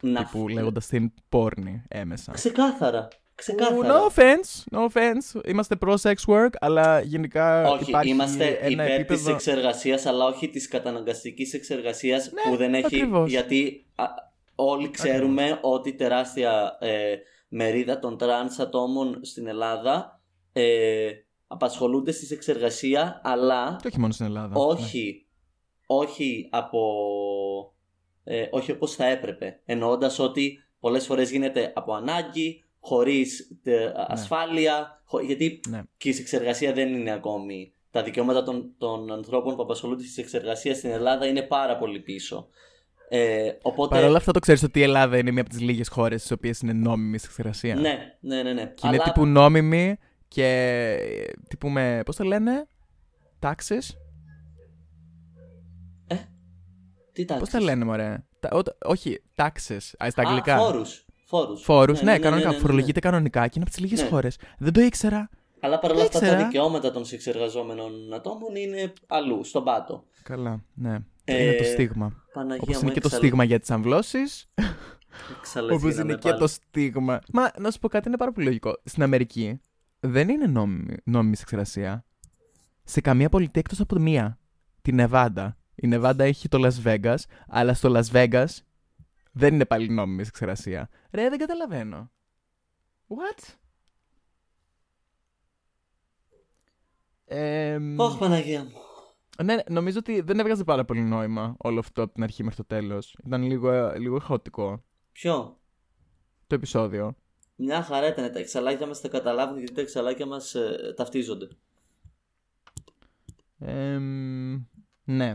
να 0.02 0.23
Τύπου 0.23 0.47
φ- 0.47 0.54
λέγοντας 0.54 0.88
την 0.88 1.12
πόρνη 1.30 1.84
έμεσα. 1.88 2.32
ξεκάθαρα 2.32 3.08
ξεκάθαρα 3.36 3.89
No 3.89 4.12
offense, 4.12 4.78
no 4.78 4.88
offense. 4.91 5.45
Είμαστε 5.47 5.75
pro 5.82 5.95
sex 5.95 6.15
work, 6.25 6.49
αλλά 6.60 7.02
γενικά 7.02 7.69
όχι, 7.69 7.89
υπάρχει 7.89 8.10
είμαστε 8.10 8.45
ένα 8.47 8.84
υπέρ 8.84 8.99
επίπεδο... 8.99 9.36
της 9.36 9.47
εξεργασίας 9.47 10.06
αλλά 10.06 10.25
όχι 10.25 10.49
της 10.49 10.67
καταναγκαστικής 10.67 11.54
εξεργασίας 11.54 12.32
Ναι, 12.32 12.52
που 12.52 12.58
δεν 12.58 12.73
έχει 12.73 12.86
ακριβώς. 12.86 13.30
γιατί 13.30 13.86
α, 13.95 14.04
όλοι 14.65 14.89
ξέρουμε 14.89 15.60
ότι 15.62 15.93
τεράστια 15.93 16.78
ε, 16.80 17.15
μερίδα 17.48 18.00
των 18.00 18.17
τρανς 18.17 18.60
ατόμων 18.60 19.19
στην 19.26 19.48
Ελλάδα 19.48 20.22
ε, 20.54 21.10
απασχολούνται 21.48 22.12
στη 22.12 22.34
σεξεργασία 22.34 23.22
αλλά 23.24 23.78
Και 23.82 23.88
όχι 23.88 24.00
μόνο 24.00 24.13
στην 24.13 24.26
Ελλάδα. 24.26 24.48
ναι. 24.48 24.63
όχι, 24.65 25.26
όχι 25.86 26.48
από 26.52 26.80
ε, 28.24 28.48
όχι 28.52 28.72
όπως 28.72 28.95
θα 28.95 29.06
έπρεπε 29.06 29.60
εννοώντας 29.65 30.19
ότι 30.19 30.63
πολλές 30.80 31.06
φορές 31.06 31.32
γίνεται 31.32 31.72
από 31.76 31.93
ανάγκη 31.93 32.63
χωρίς 32.80 33.58
ε, 33.63 33.91
ασφάλεια 33.95 35.02
χω- 35.06 35.22
γιατί 35.22 35.60
Ναι. 35.69 35.82
και 35.98 36.10
η 36.10 36.15
σεξεργασία 36.20 36.74
δεν 36.74 36.93
είναι 36.93 37.12
ακόμη 37.12 37.74
τα 37.91 38.04
δικαιώματα 38.04 38.43
των, 38.43 38.74
των 38.78 39.12
ανθρώπων 39.12 39.56
που 39.56 39.62
απασχολούνται 39.62 40.04
στη 40.04 40.22
σεξεργασία 40.22 40.76
στην 40.76 40.89
Ελλάδα 40.89 41.26
είναι 41.26 41.41
πάρα 41.41 41.78
πολύ 41.78 42.00
πίσω 42.00 42.48
ε, 43.10 43.52
οπότε 43.62 43.95
Παρ' 43.95 44.04
όλα 44.04 44.17
αυτά 44.17 44.32
το 44.32 44.39
ξέρεις 44.39 44.63
ότι 44.63 44.80
η 44.80 44.84
Ελλάδα 44.84 45.17
είναι 45.17 45.32
μία 45.32 45.41
από 45.41 45.50
τις 45.50 45.60
λίγες 45.60 45.88
χώρες 45.88 46.19
στις 46.19 46.32
οποίες 46.32 46.60
είναι 46.60 46.74
νόμιμη 46.74 47.12
η 47.13 47.19
εξεργασία. 47.24 47.76
ναι, 47.76 47.98
ναι, 48.19 48.43
ναι, 48.43 48.54
ναι. 48.54 48.74
Και 48.76 48.88
είναι 48.88 48.98
τύπου 48.98 49.26
νόμιμη 49.26 49.98
και 50.28 50.45
ε, 51.00 51.32
τύπου 51.50 51.69
με, 51.69 52.02
πώς 52.06 52.15
το 52.15 52.24
λένε, 52.24 52.67
taxes. 53.39 53.95
τι 57.12 57.26
τάξεις; 57.26 57.39
Πώς 57.39 57.50
τα 57.50 57.62
λένε 57.62 57.86
μωρέ; 57.86 58.24
Τα, 58.39 58.50
ό, 58.52 58.60
όχι, 58.86 59.22
taxes. 59.36 59.78
Α, 60.04 60.10
στα 60.10 60.22
Α, 60.22 60.26
αγγλικά. 60.28 60.58
φόρους, 60.58 61.06
φόρους. 61.26 61.63
Φόρους, 61.63 62.02
ναι, 62.02 62.12
ναι, 62.12 62.19
κανονικά. 62.19 62.45
ναι, 62.48 62.52
ναι, 62.52 62.58
ναι. 62.58 62.62
Φορολογείται 62.65 63.00
κανονικά 63.00 63.41
και 63.48 63.54
είναι 63.56 63.63
από 63.63 63.74
τις 63.74 63.80
λίγες 63.84 64.02
Ναι. 64.02 64.08
χώρες. 64.10 64.38
Δεν 64.58 64.74
το 64.74 64.82
ήξερα. 64.82 65.30
Αλλά 65.60 65.80
παρόλα 65.80 66.00
Δεν 66.00 66.08
αυτά 66.08 66.19
τα 66.19 66.26
ήξερα. 66.26 66.45
δικαιώματα 66.45 66.91
των 66.91 67.06
σεξεργαζόμενων 67.06 68.13
ατόμων 68.13 68.56
είναι 68.56 68.93
αλλού, 69.08 69.43
στον 69.43 69.63
πάτο. 69.63 70.04
Καλά, 70.24 70.63
ναι. 70.74 70.98
Ε, 71.34 71.44
είναι 71.44 71.56
το 71.56 71.63
στίγμα. 71.63 72.24
Παναγία 72.34 72.62
Όπως 72.63 72.76
μου, 72.76 72.82
είναι 72.84 72.92
και 72.94 73.00
το 73.00 73.06
εξαλ- 73.08 73.24
στίγμα 73.24 73.44
για 73.44 73.60
τις 73.60 73.72
αμβλώσεις. 73.72 74.50
εξαλείφθη 75.39 75.76
Όπως 75.76 75.96
να 75.96 76.02
είναι 76.02 76.12
με 76.13 76.20
και 76.20 76.28
πάλι. 76.30 76.39
το 76.39 76.48
στίγμα. 76.48 77.20
Μα 77.34 77.52
να 77.60 77.72
σου 77.72 77.80
πω 77.80 77.88
κάτι 77.88 78.08
είναι 78.08 78.18
πάρα 78.18 78.32
πολύ 78.32 78.46
λογικό. 78.46 78.82
Στην 78.84 79.04
Αμερική 79.04 79.62
δεν 80.00 80.30
είναι 80.30 80.46
νόμιμη, 80.46 80.96
νόμιμης 81.04 81.39
σεξεργασία. 81.39 82.06
Σε 82.84 83.02
καμία 83.02 83.30
πολιτεία 83.30 83.62
εκτός 83.65 83.80
από 83.80 84.00
μία. 84.00 84.39
Τη 84.82 84.92
Νεβάντα. 84.92 85.58
Η 85.76 85.88
Νεβάντα 85.88 86.24
έχει 86.24 86.48
το 86.48 86.60
Las 86.68 86.84
Vegas, 86.88 87.18
αλλά 87.48 87.74
στο 87.74 87.92
Las 87.96 88.06
Vegas 88.12 88.46
δεν 89.32 89.54
είναι 89.54 89.65
πάλι 89.65 89.89
νόμιμης 89.89 90.26
σεξεργασία. 90.26 90.89
Ρε, 91.12 91.30
δεν 91.30 91.38
καταλαβαίνω. 91.39 92.12
What? 93.08 93.54
Ε, 97.26 97.80
Ωχ, 97.98 98.18
Παναγία 98.18 98.63
μου. 98.63 98.72
Ναι, 99.43 99.56
νομίζω 99.69 99.99
ότι 99.99 100.21
δεν 100.21 100.39
έβγαζε 100.39 100.63
πάρα 100.63 100.86
πολύ 100.86 101.02
νόημα 101.02 101.56
όλο 101.58 101.80
αυτό 101.80 102.02
από 102.02 102.13
την 102.13 102.23
αρχή 102.23 102.43
μέχρι 102.43 102.58
το 102.58 102.65
τέλος. 102.65 103.17
Ήταν 103.25 103.43
λίγο, 103.43 103.93
λίγο 103.97 104.19
χαοτικό 104.19 104.84
Ποιο; 105.12 105.60
το 106.47 106.56
επεισόδιο. 106.56 107.15
Μια 107.56 107.84
χαρά 107.84 108.08
ήταν. 108.08 108.32
Τα 108.32 108.39
εξαλάκια 108.39 108.88
μας 108.88 109.02
τα 109.02 109.08
καταλάβουν 109.08 109.58
γιατί 109.58 109.73
τα 109.73 109.82
εξαλάκια 109.82 110.25
μας 110.25 110.56
ε, 110.56 110.93
ταυτίζονται. 110.95 111.47
Εμ, 113.60 114.65
ναι. 115.04 115.34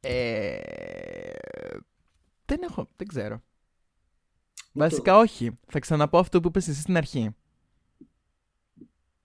Ε, 0.00 0.58
δεν 2.44 2.62
έχω, 2.62 2.88
δεν 2.96 3.06
ξέρω. 3.06 3.42
Βασικά 4.72 5.18
όχι. 5.18 5.58
Θα 5.66 5.78
ξαναπώ 5.78 6.18
αυτό 6.18 6.40
που 6.40 6.48
είπες 6.48 6.68
εσύ 6.68 6.80
στην 6.80 6.96
αρχή. 6.96 7.34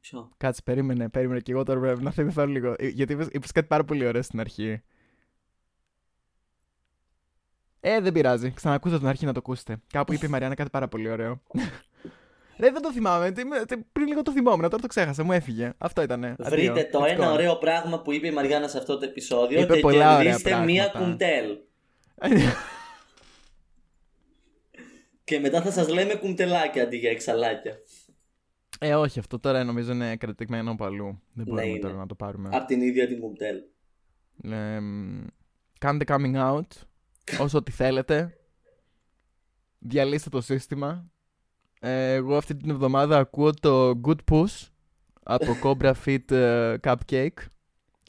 Ποιο; 0.02 0.30
Κάτσε, 0.38 0.62
περίμενε, 0.66 1.10
περίμενε 1.10 1.40
και 1.40 1.52
εγώ 1.52 1.64
τώρα 1.64 1.80
πρέπει 1.80 2.04
να 2.04 2.12
θυμηθώ 2.12 2.46
λίγο. 2.46 2.76
Ε, 2.78 2.88
Γιατί 2.88 3.14
είπες, 3.14 3.28
είπες 3.32 3.52
κάτι 3.52 3.68
πάρα 3.68 3.84
πολύ 3.84 4.06
ωραίο 4.08 4.22
στην 4.22 4.40
αρχή. 4.40 4.82
Ε, 7.80 8.00
δεν 8.00 8.14
πειράζει. 8.14 8.52
Ξανακούστε 8.52 8.98
την 8.98 9.08
αρχή 9.08 9.26
να 9.26 9.34
το 9.34 9.40
ακούσετε. 9.40 9.78
Κάπου 9.94 10.14
είπε 10.14 10.26
η 10.26 10.30
Μαριάννα 10.30 10.56
κάτι 10.56 10.70
πάρα 10.70 10.88
πολύ 10.88 11.10
ωραίο. 11.10 11.42
Ρε, 12.60 12.72
δεν 12.72 12.82
το 12.82 12.92
θυμάμαι. 12.92 13.32
Τι- 13.32 13.44
τι- 13.68 13.78
Πριν 13.92 14.08
λίγο 14.08 14.22
το 14.22 14.32
θυμόμουν, 14.32 14.62
τώρα 14.62 14.78
το 14.78 14.88
ξέχασα. 14.88 15.24
Μου 15.24 15.32
έφυγε. 15.32 15.74
Αυτό 15.78 16.02
ήταν. 16.02 16.36
Βρείτε 16.40 16.84
το 16.92 17.04
ένα 17.06 17.32
ωραίο 17.32 17.58
πράγμα 17.58 18.02
που 18.02 18.12
είπε 18.12 18.28
η 18.28 18.32
Μαριάννα 18.32 18.68
σε 18.68 18.78
αυτό 18.78 18.98
το 18.98 19.06
επεισόδιο 19.06 19.62
Είπε 19.62 19.76
και 19.76 19.80
πολλά 19.82 20.14
ωραία 20.14 20.24
κερδίστε 20.24 20.60
μία 20.64 20.92
πράγματα. 20.92 21.12
κουντέλ. 21.12 21.58
Και 25.24 25.40
μετά 25.40 25.62
θα 25.62 25.72
σας 25.72 25.88
λέμε 25.88 26.14
κουντελάκια 26.16 26.84
αντί 26.84 26.98
για 26.98 27.10
εξαλάκια. 27.12 27.78
Ε, 28.82 28.96
όχι, 28.96 29.20
αυτό 29.20 29.40
τώρα 29.40 29.64
νομίζω 29.64 29.92
είναι 29.92 30.16
κρατημένο 30.18 30.72
από 30.72 30.86
αλλού. 30.86 31.22
Δεν 31.34 31.46
μπορούμε 31.46 31.64
Ναι, 31.64 31.70
είναι. 31.70 31.80
τώρα 31.80 31.94
να 31.96 32.06
το 32.06 32.16
πάρουμε. 32.16 32.50
Απ' 32.52 32.66
την 32.66 32.82
ίδια 32.82 33.08
την 33.08 33.20
κουντέλ. 33.20 33.58
Ε, 34.44 34.80
μ, 34.80 35.26
κάντε 35.80 36.06
coming 36.08 36.36
out 36.36 36.68
όσο 37.40 37.58
ό,τι 37.58 37.72
θέλετε. 37.72 38.34
Διαλύστε 39.80 40.30
το 40.30 40.42
σύστημα. 40.42 41.12
Ε, 41.80 42.14
εγώ 42.14 42.36
αυτή 42.38 42.56
την 42.56 42.70
εβδομάδα 42.70 43.18
ακούω 43.18 43.54
το 43.54 44.00
Good 44.04 44.18
Push 44.32 44.68
από 45.24 45.46
Cobra 45.64 45.94
Fit 46.06 46.32
ε, 46.32 46.76
Cupcake. 46.84 47.30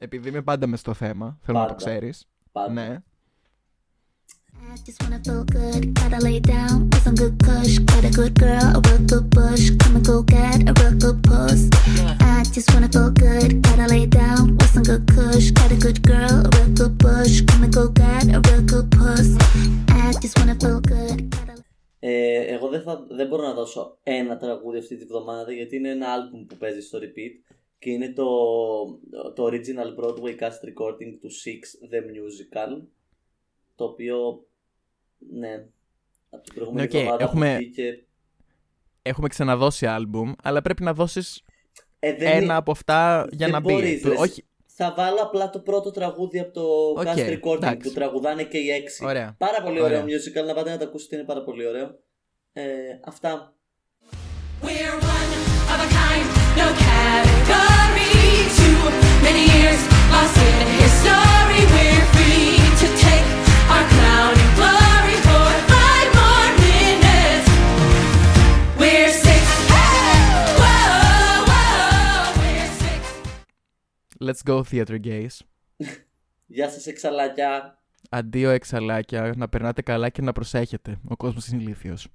Επειδή 0.00 0.28
είμαι 0.28 0.42
πάντα 0.42 0.66
μες 0.66 0.80
στο 0.80 0.94
θέμα, 0.94 1.38
θέλω 1.42 1.59
να 1.59 1.66
το 1.66 1.74
Πάντα. 1.74 1.85
ξέρεις. 1.90 2.28
Πάντα. 2.52 2.72
Ναι. 2.72 3.02
Ε, 22.01 22.40
εγώ 22.55 22.68
δεν, 22.68 22.83
θα, 22.83 23.07
δεν 23.11 23.27
μπορώ 23.29 23.42
να 23.42 23.55
δώσω 23.55 23.99
ένα 24.03 24.37
τραγούδι 24.37 24.79
αυτή 24.79 24.96
τη 24.96 25.05
βδομάδα 25.05 25.53
γιατί 25.53 25.77
είναι 25.77 25.90
ένα 25.90 26.09
άλμπουμ 26.09 26.46
που 26.46 26.57
παίζει 26.57 26.81
στο 26.81 26.99
repeat 26.99 27.55
και 27.79 27.90
είναι 27.90 28.12
το, 28.12 28.29
το 29.35 29.44
original 29.51 29.90
Broadway 29.99 30.35
cast 30.42 30.61
recording 30.68 31.11
του 31.20 31.31
Six 31.44 31.61
The 31.92 32.01
Musical 32.11 32.83
το 33.75 33.85
οποίο 33.85 34.44
ναι 35.33 35.64
από 36.30 36.42
την 36.42 36.54
προηγούμενη 36.54 36.88
Ναι, 36.92 36.98
οκ, 36.98 37.02
εβδομάδα 37.02 37.16
που 37.16 37.30
έχουμε- 37.30 37.56
βγήκε 37.56 38.04
Έχουμε 39.02 39.28
ξαναδώσει 39.28 39.87
άλμπουμ, 39.87 40.33
αλλά 40.42 40.62
πρέπει 40.62 40.83
να 40.83 40.92
δώσεις 40.94 41.42
ε, 41.98 42.14
δεν 42.14 42.26
ένα 42.28 42.42
είναι- 42.42 42.54
από 42.54 42.70
αυτά 42.70 43.26
για 43.30 43.46
δεν 43.46 43.50
να 43.50 43.61
μπει. 43.61 43.72
μπορείς, 43.72 44.02
Το- 44.02 44.09
ρε. 44.09 44.14
όχι, 44.18 44.44
Θα 44.66 44.94
βάλω 44.96 45.20
απλά 45.22 45.50
το 45.50 45.59
πρώτο 45.59 45.90
τραγούδι 45.90 46.38
από 46.38 46.52
το 46.52 46.62
Οκ, 47.00 47.06
cast 47.06 47.38
recording 47.38 47.56
εντάξει. 47.56 47.88
που 47.88 47.94
τραγουδάνε 47.94 48.42
και 48.42 48.59
οι 48.59 48.70
έξι. 48.70 49.04
Ωραία. 49.04 49.35
Πάρα 49.38 49.62
πολύ 49.62 49.80
Ωραία. 49.80 50.02
ωραίο 50.02 50.16
musical, 50.16 50.46
να 50.46 50.54
πάτε 50.54 50.70
να 50.70 50.78
το 50.78 50.85
ακούσετε, 50.85 51.16
είναι 51.16 51.24
πάρα 51.24 51.42
πολύ 51.42 51.66
ωραίο. 51.66 51.98
Ε, 52.52 52.62
αυτά. 53.04 53.54
We're 54.62 54.96
one 55.16 55.33
of 55.72 55.78
a 55.87 55.88
kind, 55.98 56.26
no 56.59 56.66
category. 56.87 58.12
Too 58.59 58.78
many 59.26 59.44
years 59.54 59.80
lost 60.12 60.37
in 60.46 60.56
history. 60.80 61.62
We're 61.74 61.99
Let's 74.22 74.42
go 74.44 74.62
theater 74.70 74.98
gays. 75.04 75.38
Γεια 76.46 76.70
σας 76.70 76.87
εξαλάκια. 76.87 77.78
Αντίο 78.11 78.50
εξαλάκια, 78.50 79.35
να 79.37 79.48
περνάτε 79.48 79.83
καλά 79.83 80.09
και 80.09 80.22
να 80.22 80.33
προσέχετε. 80.33 81.00
Ο 81.09 81.16
κόσμος 81.16 81.46
είναι 81.48 81.62
ηλίθιος. 81.62 82.09